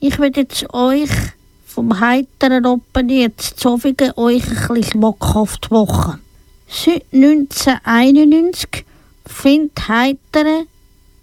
[0.02, 1.10] ich will jetzt euch
[1.66, 6.20] vom heiteren Open jetzt Zofingen euch ein bisschen schmackhaft machen.
[6.68, 8.84] Seit 1991
[9.26, 10.66] findet heitere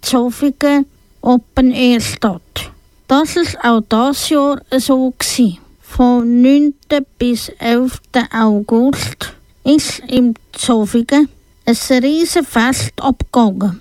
[0.01, 0.87] Zofingen
[1.21, 2.71] Open Air statt.
[3.07, 5.59] Das ist auch das Jahr so gewesen.
[5.79, 6.73] Vom 9.
[7.19, 7.99] bis 11.
[8.33, 11.29] August ist im Zofingen
[11.65, 13.79] ein riesen Fest abgegangen.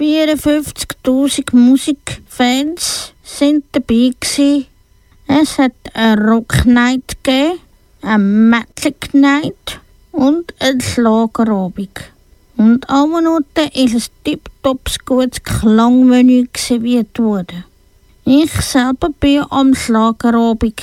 [0.00, 4.66] 54.000 Musikfans sind dabei gewesen.
[5.26, 7.58] Es hat eine Rock Night gegeben,
[8.00, 9.78] eine Metal Night
[10.12, 11.90] und ein Schlagerabend.
[12.56, 17.64] Und alle Minuten ist ein tiptops gutes Klangmenü serviert worden.
[18.24, 20.80] Ich selber bin am Schlagerabend.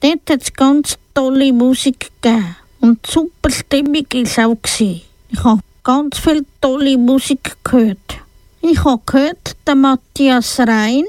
[0.00, 2.56] Dort hat es ganz tolle Musik gegeben.
[2.80, 4.58] Und super Stimmung war auch.
[4.78, 5.44] Ich
[5.82, 8.18] ganz viel tolle Musik gehört.
[8.62, 11.04] Ich habe gehört, der Matthias Rein,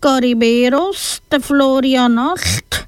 [0.00, 2.86] Gariberos, der Florian Nacht,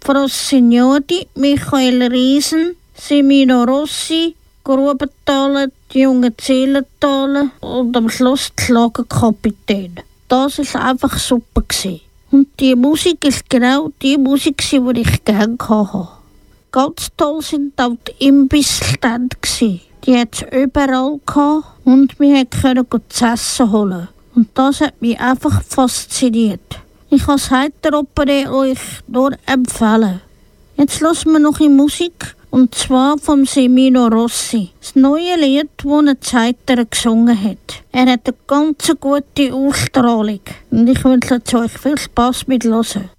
[0.00, 4.34] Frosignodi, Michael Riesen, Semino Rossi,
[4.64, 10.00] Grubenthaler, die jungen Zählenthaler und am Schluss die Schlagerkapitän.
[10.28, 11.62] Das war einfach super.
[11.62, 12.00] Gewesen.
[12.30, 16.08] Und die Musik ist genau die Musik, die ich gerne hatte.
[16.70, 19.36] Ganz toll sind auch die Imbissstände.
[20.04, 24.08] Die hat es überall gehabt und wir konnten zu essen holen.
[24.34, 26.78] Und das hat mich einfach fasziniert.
[27.10, 30.20] Ich kann es heute Opere euch nur empfehlen.
[30.76, 32.36] Jetzt lassen wir noch in Musik.
[32.50, 34.70] Und zwar vom Semino Rossi.
[34.80, 37.82] Das neue Lied, das er Zeiter gesungen hat.
[37.92, 40.40] Er hat eine ganz gute Ausstrahlung.
[40.70, 43.10] Und ich wünsche euch viel Spaß mit Hören.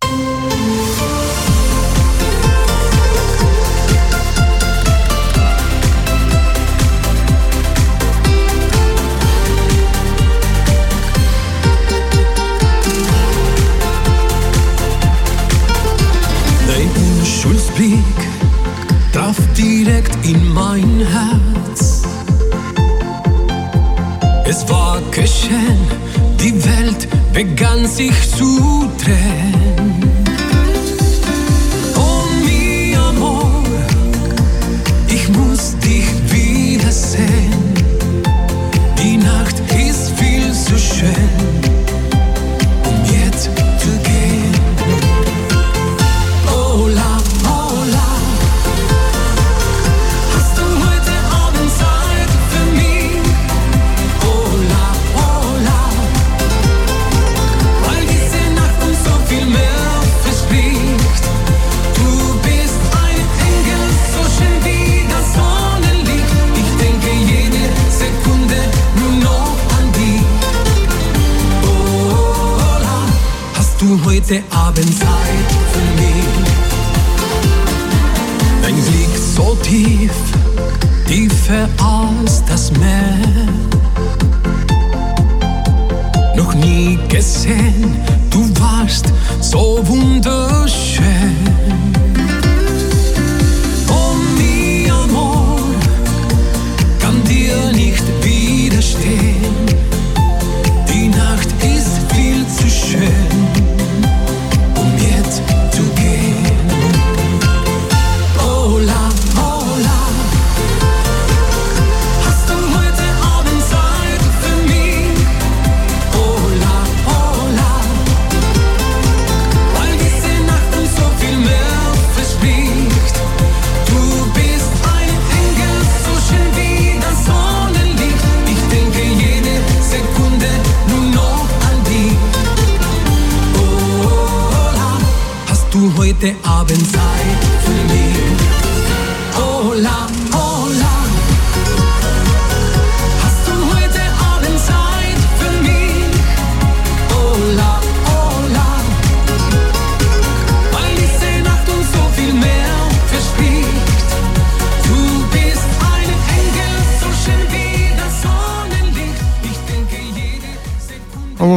[17.80, 18.20] Schulsblick
[19.14, 22.04] traf direkt in mein Herz.
[24.46, 25.80] Es war geschehen,
[26.42, 29.79] die Welt begann sich zu drehen.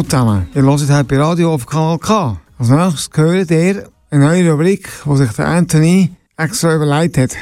[0.02, 2.40] Hallo zusammen, ihr hört heute bei Radio auf Kanal K.
[2.58, 7.36] Als nächstes gehört ihr eine neue Rubrik, die sich der Anthony extra überlegt hat.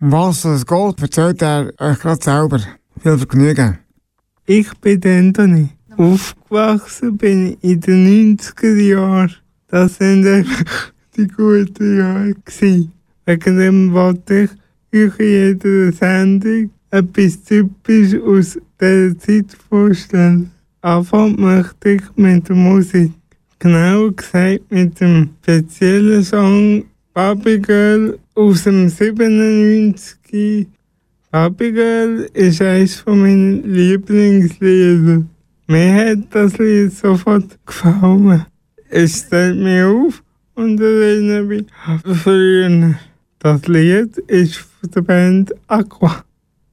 [0.00, 2.60] Um was es geht, erzählt er euch gerade selber.
[3.00, 3.78] Viel Vergnügen.
[4.44, 5.70] Ich bin Anthony.
[5.96, 9.34] Aufgewachsen bin ich in den 90er Jahren.
[9.68, 10.46] Das sind
[11.16, 12.34] die guten Jahre.
[12.34, 12.92] Gewesen.
[13.24, 14.50] Wegen dem wollte
[14.92, 20.50] ich euch in jeder Sendung etwas typisch aus dieser Zeit vorstellen.
[20.84, 23.10] Anfangen möchte ich mit der Musik.
[23.58, 30.66] Genauer gesagt mit dem speziellen Song Baby Girl aus dem 97.
[31.32, 35.30] Baby Girl ist eines von meinen Lieblingsliedern.
[35.68, 38.44] Mir hat das Lied sofort gefallen.
[38.90, 40.22] Es stellt mich auf
[40.54, 42.94] und erinnert mich an früher.
[43.38, 46.22] Das Lied ist von der Band Aqua.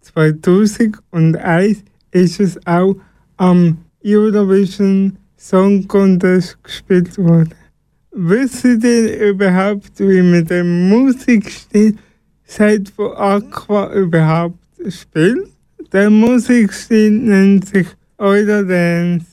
[0.01, 2.97] 2001 ist es auch
[3.38, 7.54] am Eurovision Song Contest gespielt worden.
[8.12, 11.95] Wisst ihr überhaupt, wie man den Musikstil
[12.45, 14.58] seit von Aqua überhaupt
[14.89, 15.47] spielt?
[15.91, 17.88] Der Musikstil nennt sich
[18.18, 19.26] Eurodance.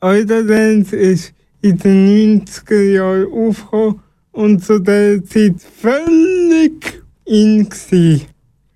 [0.00, 4.00] Eurodance ist in den 90er Jahren aufgekommen
[4.32, 8.26] und zu der Zeit völlig in gewesen.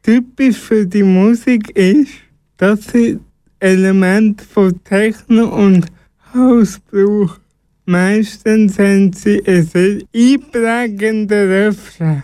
[0.03, 2.13] Typisch für die Musik ist,
[2.57, 3.19] dass sie
[3.61, 5.87] Elemente von Techno und
[6.35, 7.41] House braucht.
[7.85, 12.23] Meistens haben sie einen sehr einprägenden Refrain.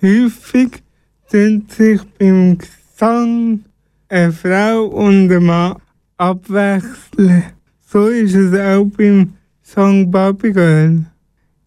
[0.00, 0.82] Häufig
[1.30, 3.64] tun sich beim Gesang
[4.08, 5.76] eine Frau und ein Mann
[6.16, 7.44] abwechseln.
[7.86, 11.04] So ist es auch beim Song Baby Girl.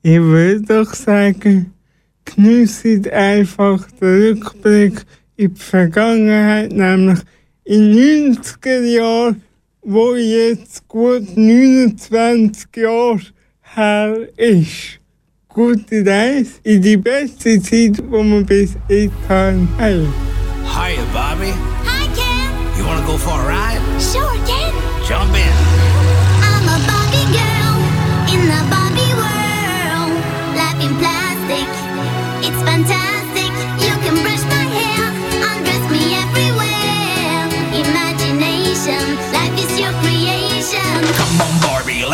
[0.04, 1.74] Ich würde doch sagen,
[2.26, 7.20] genießt einfach den Rückblick in die Vergangenheit, nämlich
[7.68, 9.44] in 90er Jahren,
[9.82, 13.20] wo jetzt gut 29 Jahre
[13.62, 15.00] her ist.
[15.58, 19.68] gute Reise in die beste Zeit, die wir bis jetzt haben.
[19.80, 21.52] Hiya, Bobby.
[21.84, 22.78] Hi, Ken.
[22.78, 23.82] You want to go for a ride?
[24.00, 24.72] Sure, Ken.
[25.08, 25.67] Jump in.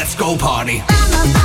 [0.04, 1.43] Let's go party.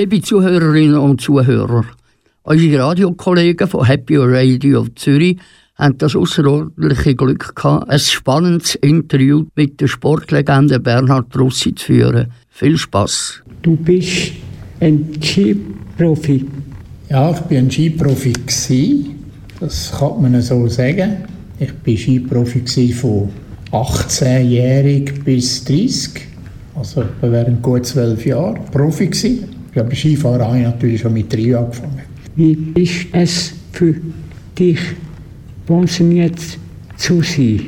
[0.00, 1.84] Liebe Zuhörerinnen und Zuhörer,
[2.44, 5.36] unsere Radiokollegen von Happy Radio Zürich
[5.74, 12.32] haben das außerordentliche Glück gehabt, ein spannendes Interview mit der Sportlegende Bernhard Russi zu führen.
[12.48, 13.42] Viel Spaß.
[13.60, 14.32] Du bist
[14.80, 16.46] ein Skiprofi.
[17.10, 18.32] Ja, ich bin ein Skiprofi.
[18.32, 19.16] Gewesen.
[19.60, 21.24] Das kann man so sagen.
[21.58, 23.28] Ich war Skiprofi von
[23.70, 26.22] 18-jährig bis 30.
[26.74, 29.59] Also etwa während gut zwölf Jahren Profi gewesen.
[29.74, 32.00] Ja, bei Skifahren habe ich natürlich schon mit drei angefangen.
[32.34, 33.94] Wie ist es für
[34.58, 34.80] dich,
[35.66, 36.40] pensioniert
[36.96, 37.60] zu sein?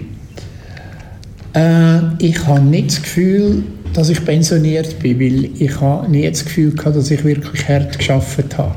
[1.54, 6.44] Äh, ich habe nicht das Gefühl, dass ich pensioniert bin, weil ich habe nie das
[6.44, 8.74] Gefühl gehabt, dass ich wirklich hart geschafft habe.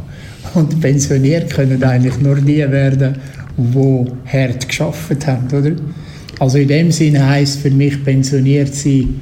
[0.54, 3.16] Und pensioniert können eigentlich nur die werden,
[3.58, 5.72] die hart geschafft haben, oder?
[6.40, 9.22] Also in dem Sinne heisst für mich pensioniert sein,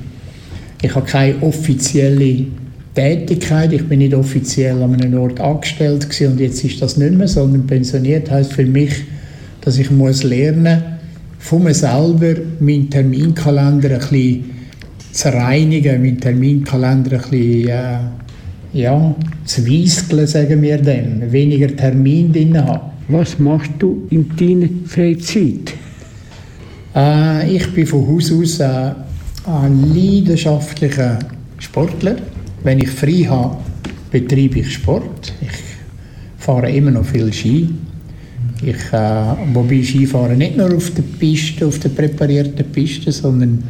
[0.82, 2.48] ich habe keine offizielle
[2.94, 7.28] Tätigkeit, ich bin nicht offiziell an einem Ort angestellt und jetzt ist das nicht mehr,
[7.28, 8.94] sondern pensioniert heißt für mich,
[9.62, 10.84] dass ich muss lernen
[11.40, 14.46] von mir selber meinen Terminkalender ein bisschen
[15.12, 17.98] zu reinigen, meinen Terminkalender ein bisschen äh,
[18.74, 19.16] ja,
[19.46, 22.92] zu weisseln, sagen wir dem, weniger Termin drin haben.
[23.08, 25.74] Was machst du in deiner Freizeit?
[26.96, 28.92] Äh, ich bin von Haus aus äh,
[29.46, 31.20] ein leidenschaftlicher
[31.60, 32.16] Sportler.
[32.64, 33.58] Wenn ich frei habe,
[34.10, 35.34] betreibe ich Sport.
[35.42, 35.50] Ich
[36.38, 37.70] fahre immer noch viel Ski.
[38.62, 43.62] Ich, äh, wobei Skifahren nicht nur auf der Piste, auf der präparierten Piste, sondern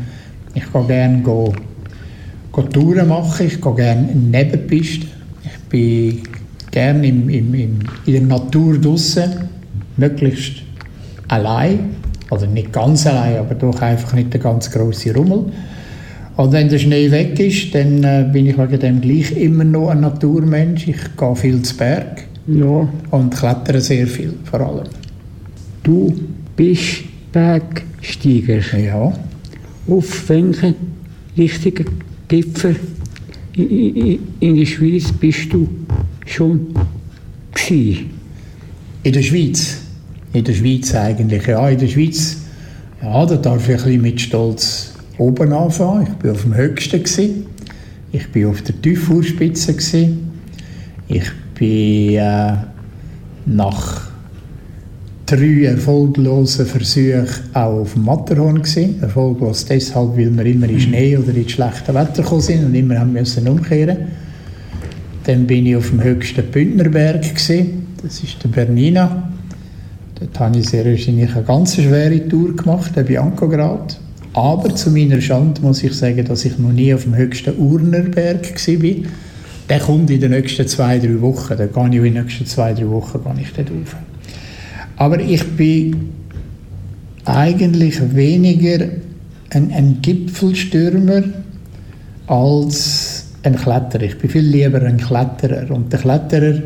[0.54, 1.52] ich gehe gerne go,
[2.52, 3.48] go Touren machen.
[3.48, 5.10] Ich gehe gerne Nebenpisten.
[5.44, 6.24] Ich bin
[6.70, 9.32] gerne im, im, im, in der Natur draußen,
[9.98, 10.58] möglichst
[11.30, 11.96] allein.
[12.30, 15.46] Also nicht ganz allein, aber doch einfach nicht der ganz große Rummel.
[16.36, 19.90] Und wenn der Schnee weg ist, dann äh, bin ich wegen dem gleich immer noch
[19.90, 20.88] ein Naturmensch.
[20.88, 24.88] Ich gehe viel zu Berg Ja, und klettere sehr viel, vor allem.
[25.84, 26.14] du
[26.56, 28.78] bist Bergsteiger.
[28.80, 29.14] Ja.
[29.88, 30.76] Auf welchen
[31.38, 31.86] richtigen
[32.28, 32.76] Gipfel
[33.56, 35.68] in, in, in der Schweiz bist du
[36.26, 36.68] schon
[37.54, 38.10] gewesen?
[39.04, 39.78] In der Schweiz?
[40.32, 41.70] In der Schweiz eigentlich, ja.
[41.70, 42.38] In der Schweiz,
[43.04, 46.08] ja, da darf ich ein bisschen mit Stolz oben anfangen.
[46.08, 47.04] Ich war auf dem höchsten.
[47.04, 47.46] Gewesen.
[48.12, 49.76] Ich war auf der Tiefurspitze.
[51.08, 52.54] Ich bin äh,
[53.46, 54.14] nach
[55.26, 59.02] drei erfolglose Versuche auch auf dem Matterhorn gewesen.
[59.02, 63.00] Erfolglos deshalb, weil wir immer in Schnee oder in schlechtem Wetter gekommen sind und immer
[63.00, 63.98] haben müssen umkehren.
[65.26, 67.88] Dann bin ich auf dem höchsten Bündnerberg gewesen.
[68.02, 69.32] Das ist der Bernina.
[70.20, 73.98] Dort habe ich sehr wahrscheinlich eine ganz schwere Tour gemacht, der Biancograd.
[74.34, 78.52] Aber zu meiner Schande muss ich sagen, dass ich noch nie auf dem höchsten Urnerberg
[78.56, 79.10] war.
[79.70, 81.56] Der kommt in den nächsten zwei, drei Wochen.
[81.58, 83.96] Da gehe ich in den nächsten zwei, drei Wochen gehe ich dort rauf.
[84.98, 86.10] Aber ich bin
[87.26, 88.88] eigentlich weniger
[89.52, 91.24] ein, ein Gipfelstürmer
[92.28, 94.04] als ein Kletterer.
[94.04, 95.74] Ich bin viel lieber ein Kletterer.
[95.74, 96.62] Und der Kletterer,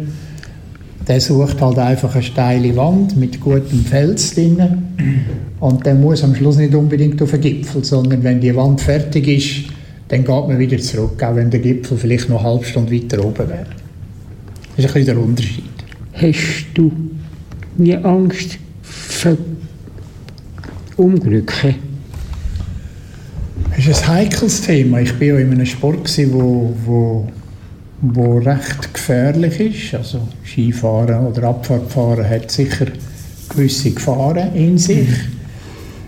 [1.08, 4.58] der sucht halt einfach eine steile Wand mit gutem Fels drin.
[5.60, 9.28] Und der muss am Schluss nicht unbedingt auf den Gipfel, sondern wenn die Wand fertig
[9.28, 9.74] ist,
[10.10, 13.24] dann geht man wieder zurück, auch wenn der Gipfel vielleicht noch eine halbe Stunde weiter
[13.24, 13.66] oben wäre.
[14.76, 15.64] Das ist ein bisschen der Unterschied.
[16.14, 16.92] Hast du
[17.78, 19.38] nie Angst vor
[20.98, 21.76] Unglücken?
[23.76, 25.02] Das ist ein heikles Thema.
[25.02, 27.28] Ich war ja in einem Sport, der wo, wo,
[28.02, 29.96] wo recht gefährlich ist.
[29.96, 32.88] Also Skifahren oder Abfahrtfahren hat sicher
[33.50, 35.10] gewisse Gefahren in sich.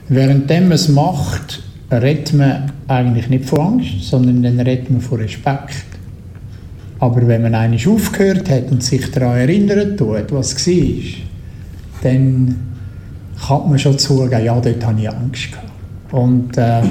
[0.08, 5.20] Währenddem man es macht, redet man eigentlich nicht von Angst, sondern dann redet man von
[5.20, 5.86] Respekt.
[7.00, 10.86] Aber wenn man einmal aufgehört hat und sich daran erinnern tut, was war,
[12.04, 12.56] dann
[13.48, 15.52] kann man schon zugeben, ja, dort hatte ich Angst.
[15.52, 15.70] Gehabt.
[16.12, 16.82] Und äh,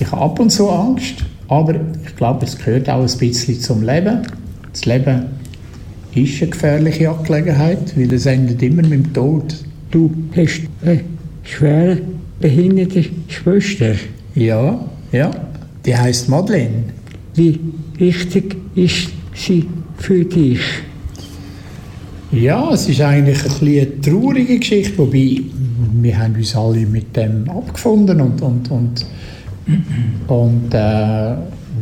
[0.00, 1.74] ich habe ab und zu Angst, aber
[2.06, 4.22] ich glaube, es gehört auch ein bisschen zum Leben.
[4.72, 5.26] Das Leben
[6.14, 9.56] ist eine gefährliche Angelegenheit, weil es endet immer mit dem Tod.
[9.90, 11.00] Du hast eine
[11.42, 11.98] schwer
[12.38, 13.94] behinderte Schwester.
[14.36, 14.78] Ja,
[15.10, 15.30] ja.
[15.84, 16.84] Die heißt Madeleine.
[17.34, 17.58] Wie
[17.98, 19.66] wichtig ist sie
[19.98, 20.60] für dich?
[22.30, 25.40] Ja, es ist eigentlich ein bisschen eine traurige Geschichte, wobei
[26.00, 29.04] wir haben uns alle mit dem abgefunden und, und, und,
[30.28, 31.34] und äh,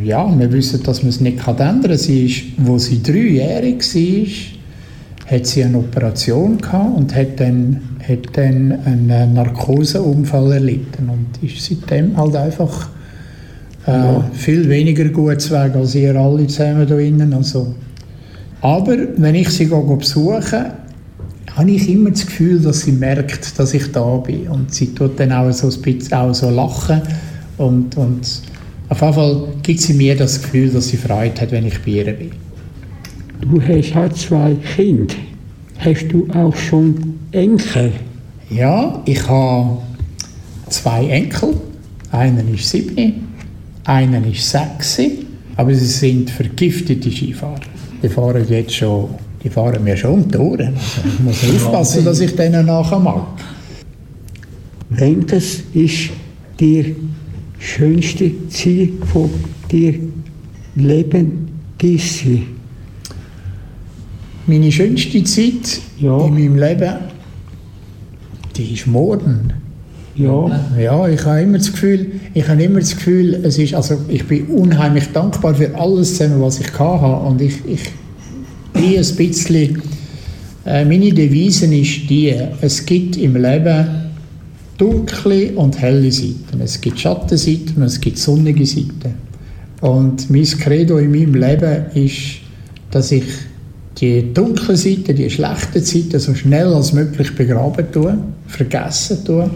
[0.04, 1.98] ja, wir wissen, dass man es nicht ändern kann.
[1.98, 8.36] Sie ist, wo sie dreijährig war, hat sie eine Operation gehabt und hat dann, hat
[8.36, 12.88] dann einen Narkoseunfall erlitten und ist seitdem halt einfach
[13.86, 17.32] äh, viel weniger gut zu Weg als ihr alle zusammen da innen.
[17.34, 17.74] Also,
[18.60, 20.72] aber wenn ich sie besuche,
[21.54, 24.48] habe ich immer das Gefühl, dass sie merkt, dass ich da bin.
[24.48, 27.02] Und sie tut dann auch so ein bisschen auch so lachen.
[27.58, 28.42] Und, und
[28.88, 31.90] auf jeden Fall gibt sie mir das Gefühl, dass sie Freude hat, wenn ich bei
[31.90, 32.30] ihr bin.
[33.40, 35.14] Du hast halt zwei Kinder.
[35.78, 37.92] Hast du auch schon Enkel?
[38.50, 39.78] Ja, ich habe
[40.68, 41.54] zwei Enkel.
[42.10, 43.28] Einer ist sieben,
[43.84, 44.98] einer ist sechs.
[45.56, 47.60] Aber sie sind vergiftete Skifahrer.
[48.02, 49.10] Die fahren jetzt schon,
[49.42, 50.74] die fahren mir schon um die Ohren.
[51.26, 53.26] Also ich muss aufpassen, dass ich denen nachher mag.
[54.90, 56.10] Welches ist
[56.58, 56.94] dir
[57.58, 59.30] schönste Ziel von
[59.70, 59.94] dir
[60.74, 62.46] Leben gewesen?
[64.46, 66.94] Meine schönste Zeit in meinem Leben,
[68.56, 69.52] die ist morgen.
[70.18, 70.50] Ja.
[70.76, 74.26] Ja, ich habe immer das Gefühl, ich habe immer das Gefühl, es ist, also ich
[74.26, 77.26] bin unheimlich dankbar für alles zusammen, was ich hatte.
[77.26, 77.82] Und ich, ich
[78.72, 79.82] bin ein bisschen,
[80.66, 84.07] äh, meine Devise ist die, es gibt im Leben
[84.78, 86.60] dunkle und helle Seiten.
[86.62, 89.14] Es gibt Schattenseiten und es gibt sonnige Seiten.
[89.80, 92.40] Und mein Credo in meinem Leben ist,
[92.90, 93.24] dass ich
[94.00, 98.16] die dunklen Seiten, die schlechten Seiten so schnell als möglich begraben tue,
[98.46, 99.50] vergessen tue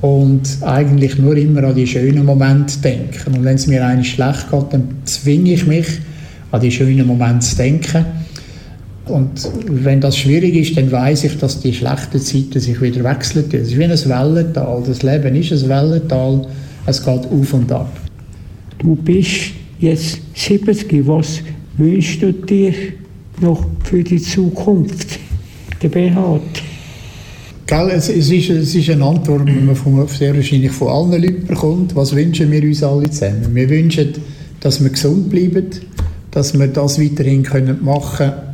[0.00, 3.34] und eigentlich nur immer an die schönen Momente denken.
[3.34, 5.86] Und wenn es mir eigentlich schlecht geht, dann zwinge ich mich,
[6.50, 8.04] an die schönen Momente zu denken.
[9.10, 13.44] Und wenn das schwierig ist, dann weiß ich, dass die schlechten Zeiten sich wieder wechseln.
[13.52, 14.82] Es ist wie ein Wellental.
[14.86, 16.46] Das Leben ist ein Wellental.
[16.86, 17.92] Es geht auf und ab.
[18.78, 21.06] Du bist jetzt 70.
[21.06, 21.40] Was
[21.76, 22.72] wünschst du dir
[23.40, 25.18] noch für die Zukunft?
[25.82, 25.90] Der.
[27.66, 31.22] Gell, es, es, ist, es ist eine Antwort, die man von, sehr wahrscheinlich von allen
[31.22, 31.94] Leuten bekommt.
[31.94, 33.54] Was wünschen wir uns alle zusammen?
[33.54, 34.12] Wir wünschen,
[34.58, 35.66] dass wir gesund bleiben,
[36.32, 38.49] dass wir das weiterhin können machen können,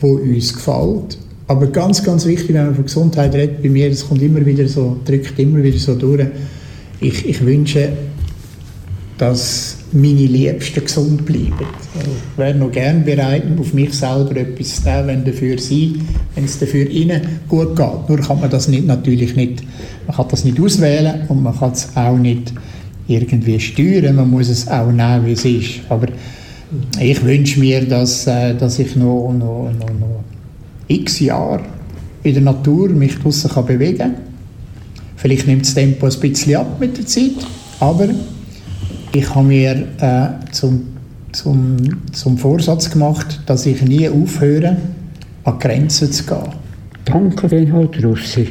[0.00, 1.18] was uns gefällt.
[1.46, 4.68] Aber ganz, ganz wichtig, wenn man von Gesundheit redet, bei mir, das kommt immer wieder
[4.68, 6.26] so, drückt immer wieder so durch.
[7.00, 7.88] Ich, ich wünsche,
[9.18, 11.52] dass meine Liebsten gesund bleiben.
[12.32, 15.96] Ich wäre noch gern bereit, auf mich selber etwas zu tun, wenn dafür sie,
[16.34, 18.08] wenn es dafür ihnen gut geht.
[18.08, 19.62] Nur kann man das nicht, natürlich nicht,
[20.06, 22.52] man kann das nicht auswählen und man kann es auch nicht
[23.08, 24.14] irgendwie steuern.
[24.14, 25.80] Man muss es auch nehmen, wie es ist.
[25.88, 26.06] Aber
[27.00, 30.24] ich wünsche mir, dass, äh, dass ich noch, noch, noch, noch
[30.88, 31.62] x Jahre
[32.22, 34.14] in der Natur mich draussen kann bewegen kann.
[35.16, 37.32] Vielleicht nimmt das Tempo ein bisschen ab mit der Zeit,
[37.80, 38.08] aber
[39.12, 40.88] ich habe mir äh, zum,
[41.32, 41.76] zum,
[42.12, 44.76] zum Vorsatz gemacht, dass ich nie aufhöre,
[45.44, 46.38] an Grenzen zu gehen.
[47.04, 48.48] Danke, Reinhard Russi.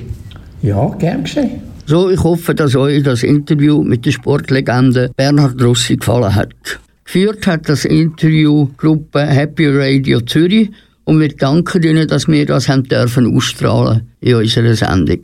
[0.62, 1.62] Ja, gern geschehen.
[1.86, 6.80] So, ich hoffe, dass euch das Interview mit der Sportlegende Bernhard Rossi gefallen hat.
[7.12, 10.70] Geführt hat das Interview Gruppe Happy Radio Zürich
[11.06, 15.22] und wir danken Ihnen, dass wir das haben dürfen ausstrahlen in unserer Sendung.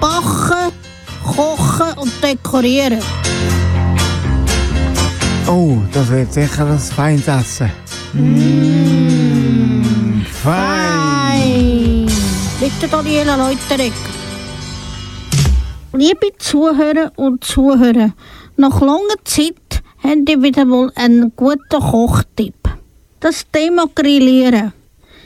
[0.00, 0.72] Backen,
[1.22, 3.00] kochen und dekorieren.
[5.46, 7.70] Oh, das wird sicher ein feines Essen.
[8.14, 9.84] Mmh,
[10.32, 12.06] fein.
[12.58, 13.92] Bitte Daniela Leuterek.
[15.98, 18.12] Liebe Zuhörer und Zuhörer,
[18.58, 22.68] nach langer Zeit haben ihr wieder mal einen guten Kochtipp.
[23.18, 24.74] Das Thema Grillieren.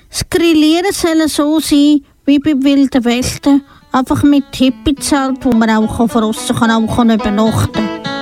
[0.09, 6.07] Das Grillieren soll so sein wie beim Wilden Westen, einfach mit Hippie-Zelt, wo man auch
[6.07, 7.73] draussen kann, auch übernachten
[8.05, 8.20] kann.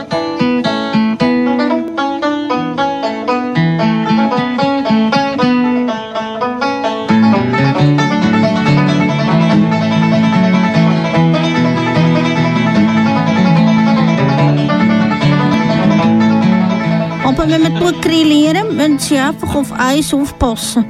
[18.09, 20.85] Grillieren, müssen Sie einfach auf eins aufpassen.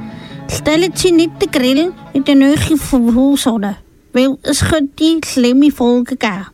[0.49, 3.75] Stellen Sie nicht den Grill in der Nähe vom Haus an,
[4.13, 6.47] weil es könnte schlimme Folgen geben.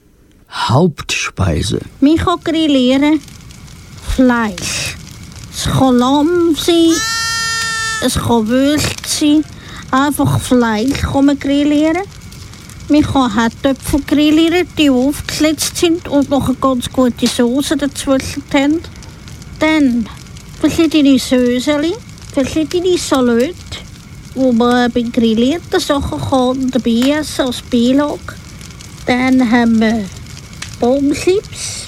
[0.49, 1.81] Hauptspeise.
[2.01, 3.21] Man kann grillieren
[4.15, 4.97] Fleisch.
[5.53, 6.93] Es kann Lamm sein,
[8.03, 9.45] es kann Wurst sein,
[9.91, 12.03] einfach Fleisch kann man grillieren.
[12.89, 18.81] Man kann Herdöpfel grillieren, die aufgeschlitzt sind und noch eine ganz gute Soße dazwischen haben.
[19.59, 20.07] Dann
[20.67, 21.93] verschiedene Söseli,
[22.33, 23.53] verschiedene Salate,
[24.33, 28.33] wo man bei grillierten Sachen kann dabei essen als Beilage.
[29.05, 30.05] Dann haben wir
[30.79, 31.85] Bombchips,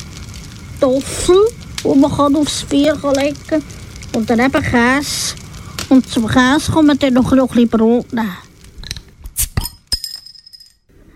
[0.79, 1.47] Toffel,
[1.81, 3.63] wo man kann aufs Bier kann legen kann.
[4.13, 5.33] Und dann eben Käse.
[5.89, 8.37] Und zum Käse kann man dann noch ein bisschen Brot nehmen.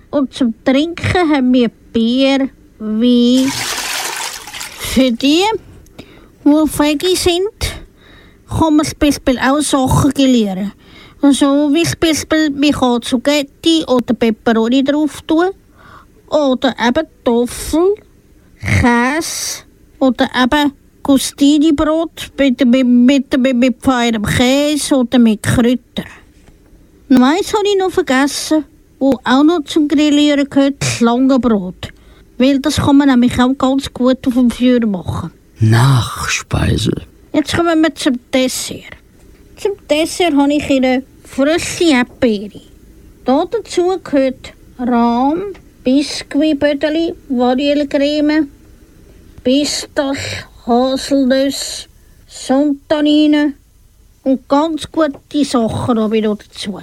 [0.10, 2.50] Und zum Trinken haben wir Bier,
[2.80, 3.52] Wein.
[4.80, 5.12] Für
[6.44, 7.84] die, Veggie sind,
[8.48, 10.74] kann man zum Beispiel auch Sachen grillieren.
[11.22, 15.50] Also wie zum Beispiel, man kann Zugetti oder Peperoni drauf tun.
[16.30, 17.96] Oder eben Toffel,
[18.60, 19.64] Käse
[20.00, 20.74] oder eben
[21.04, 26.06] Custini-Brot mit, mit, mit, mit, mit feinem Käse oder mit Kräutern.
[27.10, 28.64] Noch eins habe ich noch vergessen,
[28.98, 31.90] wo auch noch zum Grillieren gehört, Schlangenbrot.
[32.38, 35.32] Weil das kann man nämlich auch ganz gut auf dem Feuer machen.
[35.64, 36.92] Nachspeise.
[37.34, 38.98] Jetzt kommen wir zum Dessert.
[39.58, 42.62] Zum Dessert habe ich Ihnen frische Erdbeere.
[43.26, 45.54] Da dazu gehört Rahm,
[45.84, 48.48] Biskuitbödeli, Vanillecreme,
[49.44, 51.86] Pistache, Haselnüsse,
[52.28, 53.54] Sontanine
[54.24, 56.82] und ganz gute Sachen habe ich noch dazu.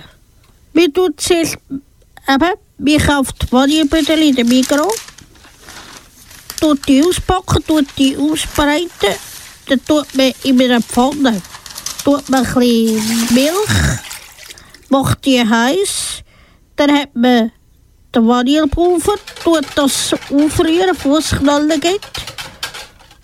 [0.73, 1.59] Man tut zuerst
[2.29, 5.08] eben, man kauft Vanillebödeli in der Migros,
[6.61, 9.15] tut die auspacken, tut die ausbreiten,
[9.69, 11.41] dann tut man in einer Pfanne
[12.09, 14.01] tut man ein bisschen Milch,
[14.89, 16.23] macht die heiß,
[16.77, 17.53] dann hat man
[18.15, 22.11] den Vanillepulver, tut das aufrühren, bevor es Knallen gibt.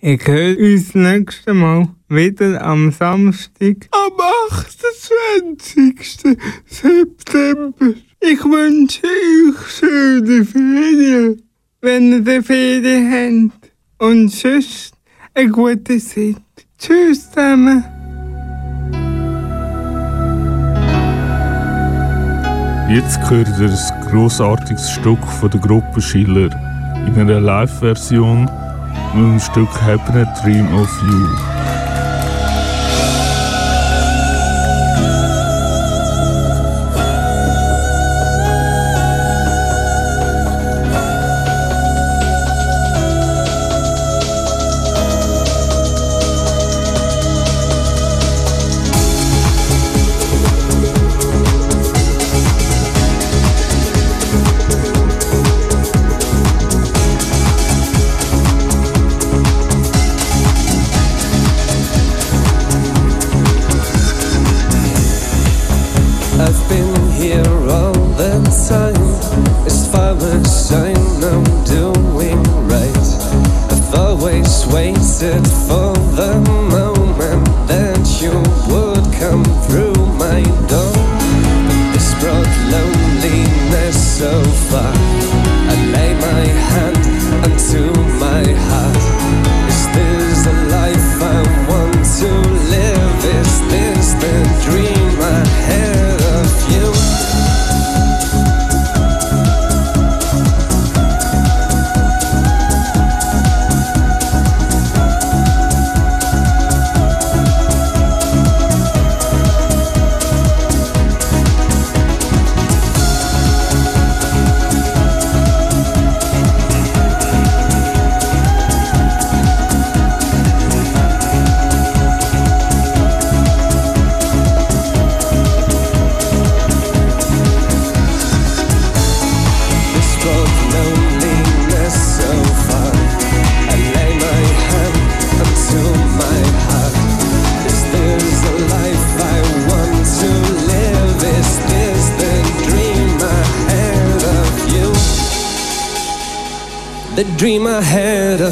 [0.01, 4.13] Ich höre uns nächstes Mal wieder am Samstag am
[4.51, 6.37] 28.
[6.67, 7.95] September.
[8.19, 11.41] Ich wünsche euch schöne Ferien,
[11.81, 13.71] wenn ihr die Ferien habt.
[13.99, 14.95] Und sonst
[15.35, 16.37] eine gute Zeit.
[16.79, 17.85] Tschüss zusammen.
[22.91, 26.51] Jetzt hört ihr ein grossartiges Stück von der Gruppe Schiller
[27.07, 28.51] in einer Live-Version
[29.15, 31.60] mit dem Stück Happy Dream of You.
[75.21, 75.80] set fire.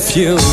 [0.08, 0.47] perfume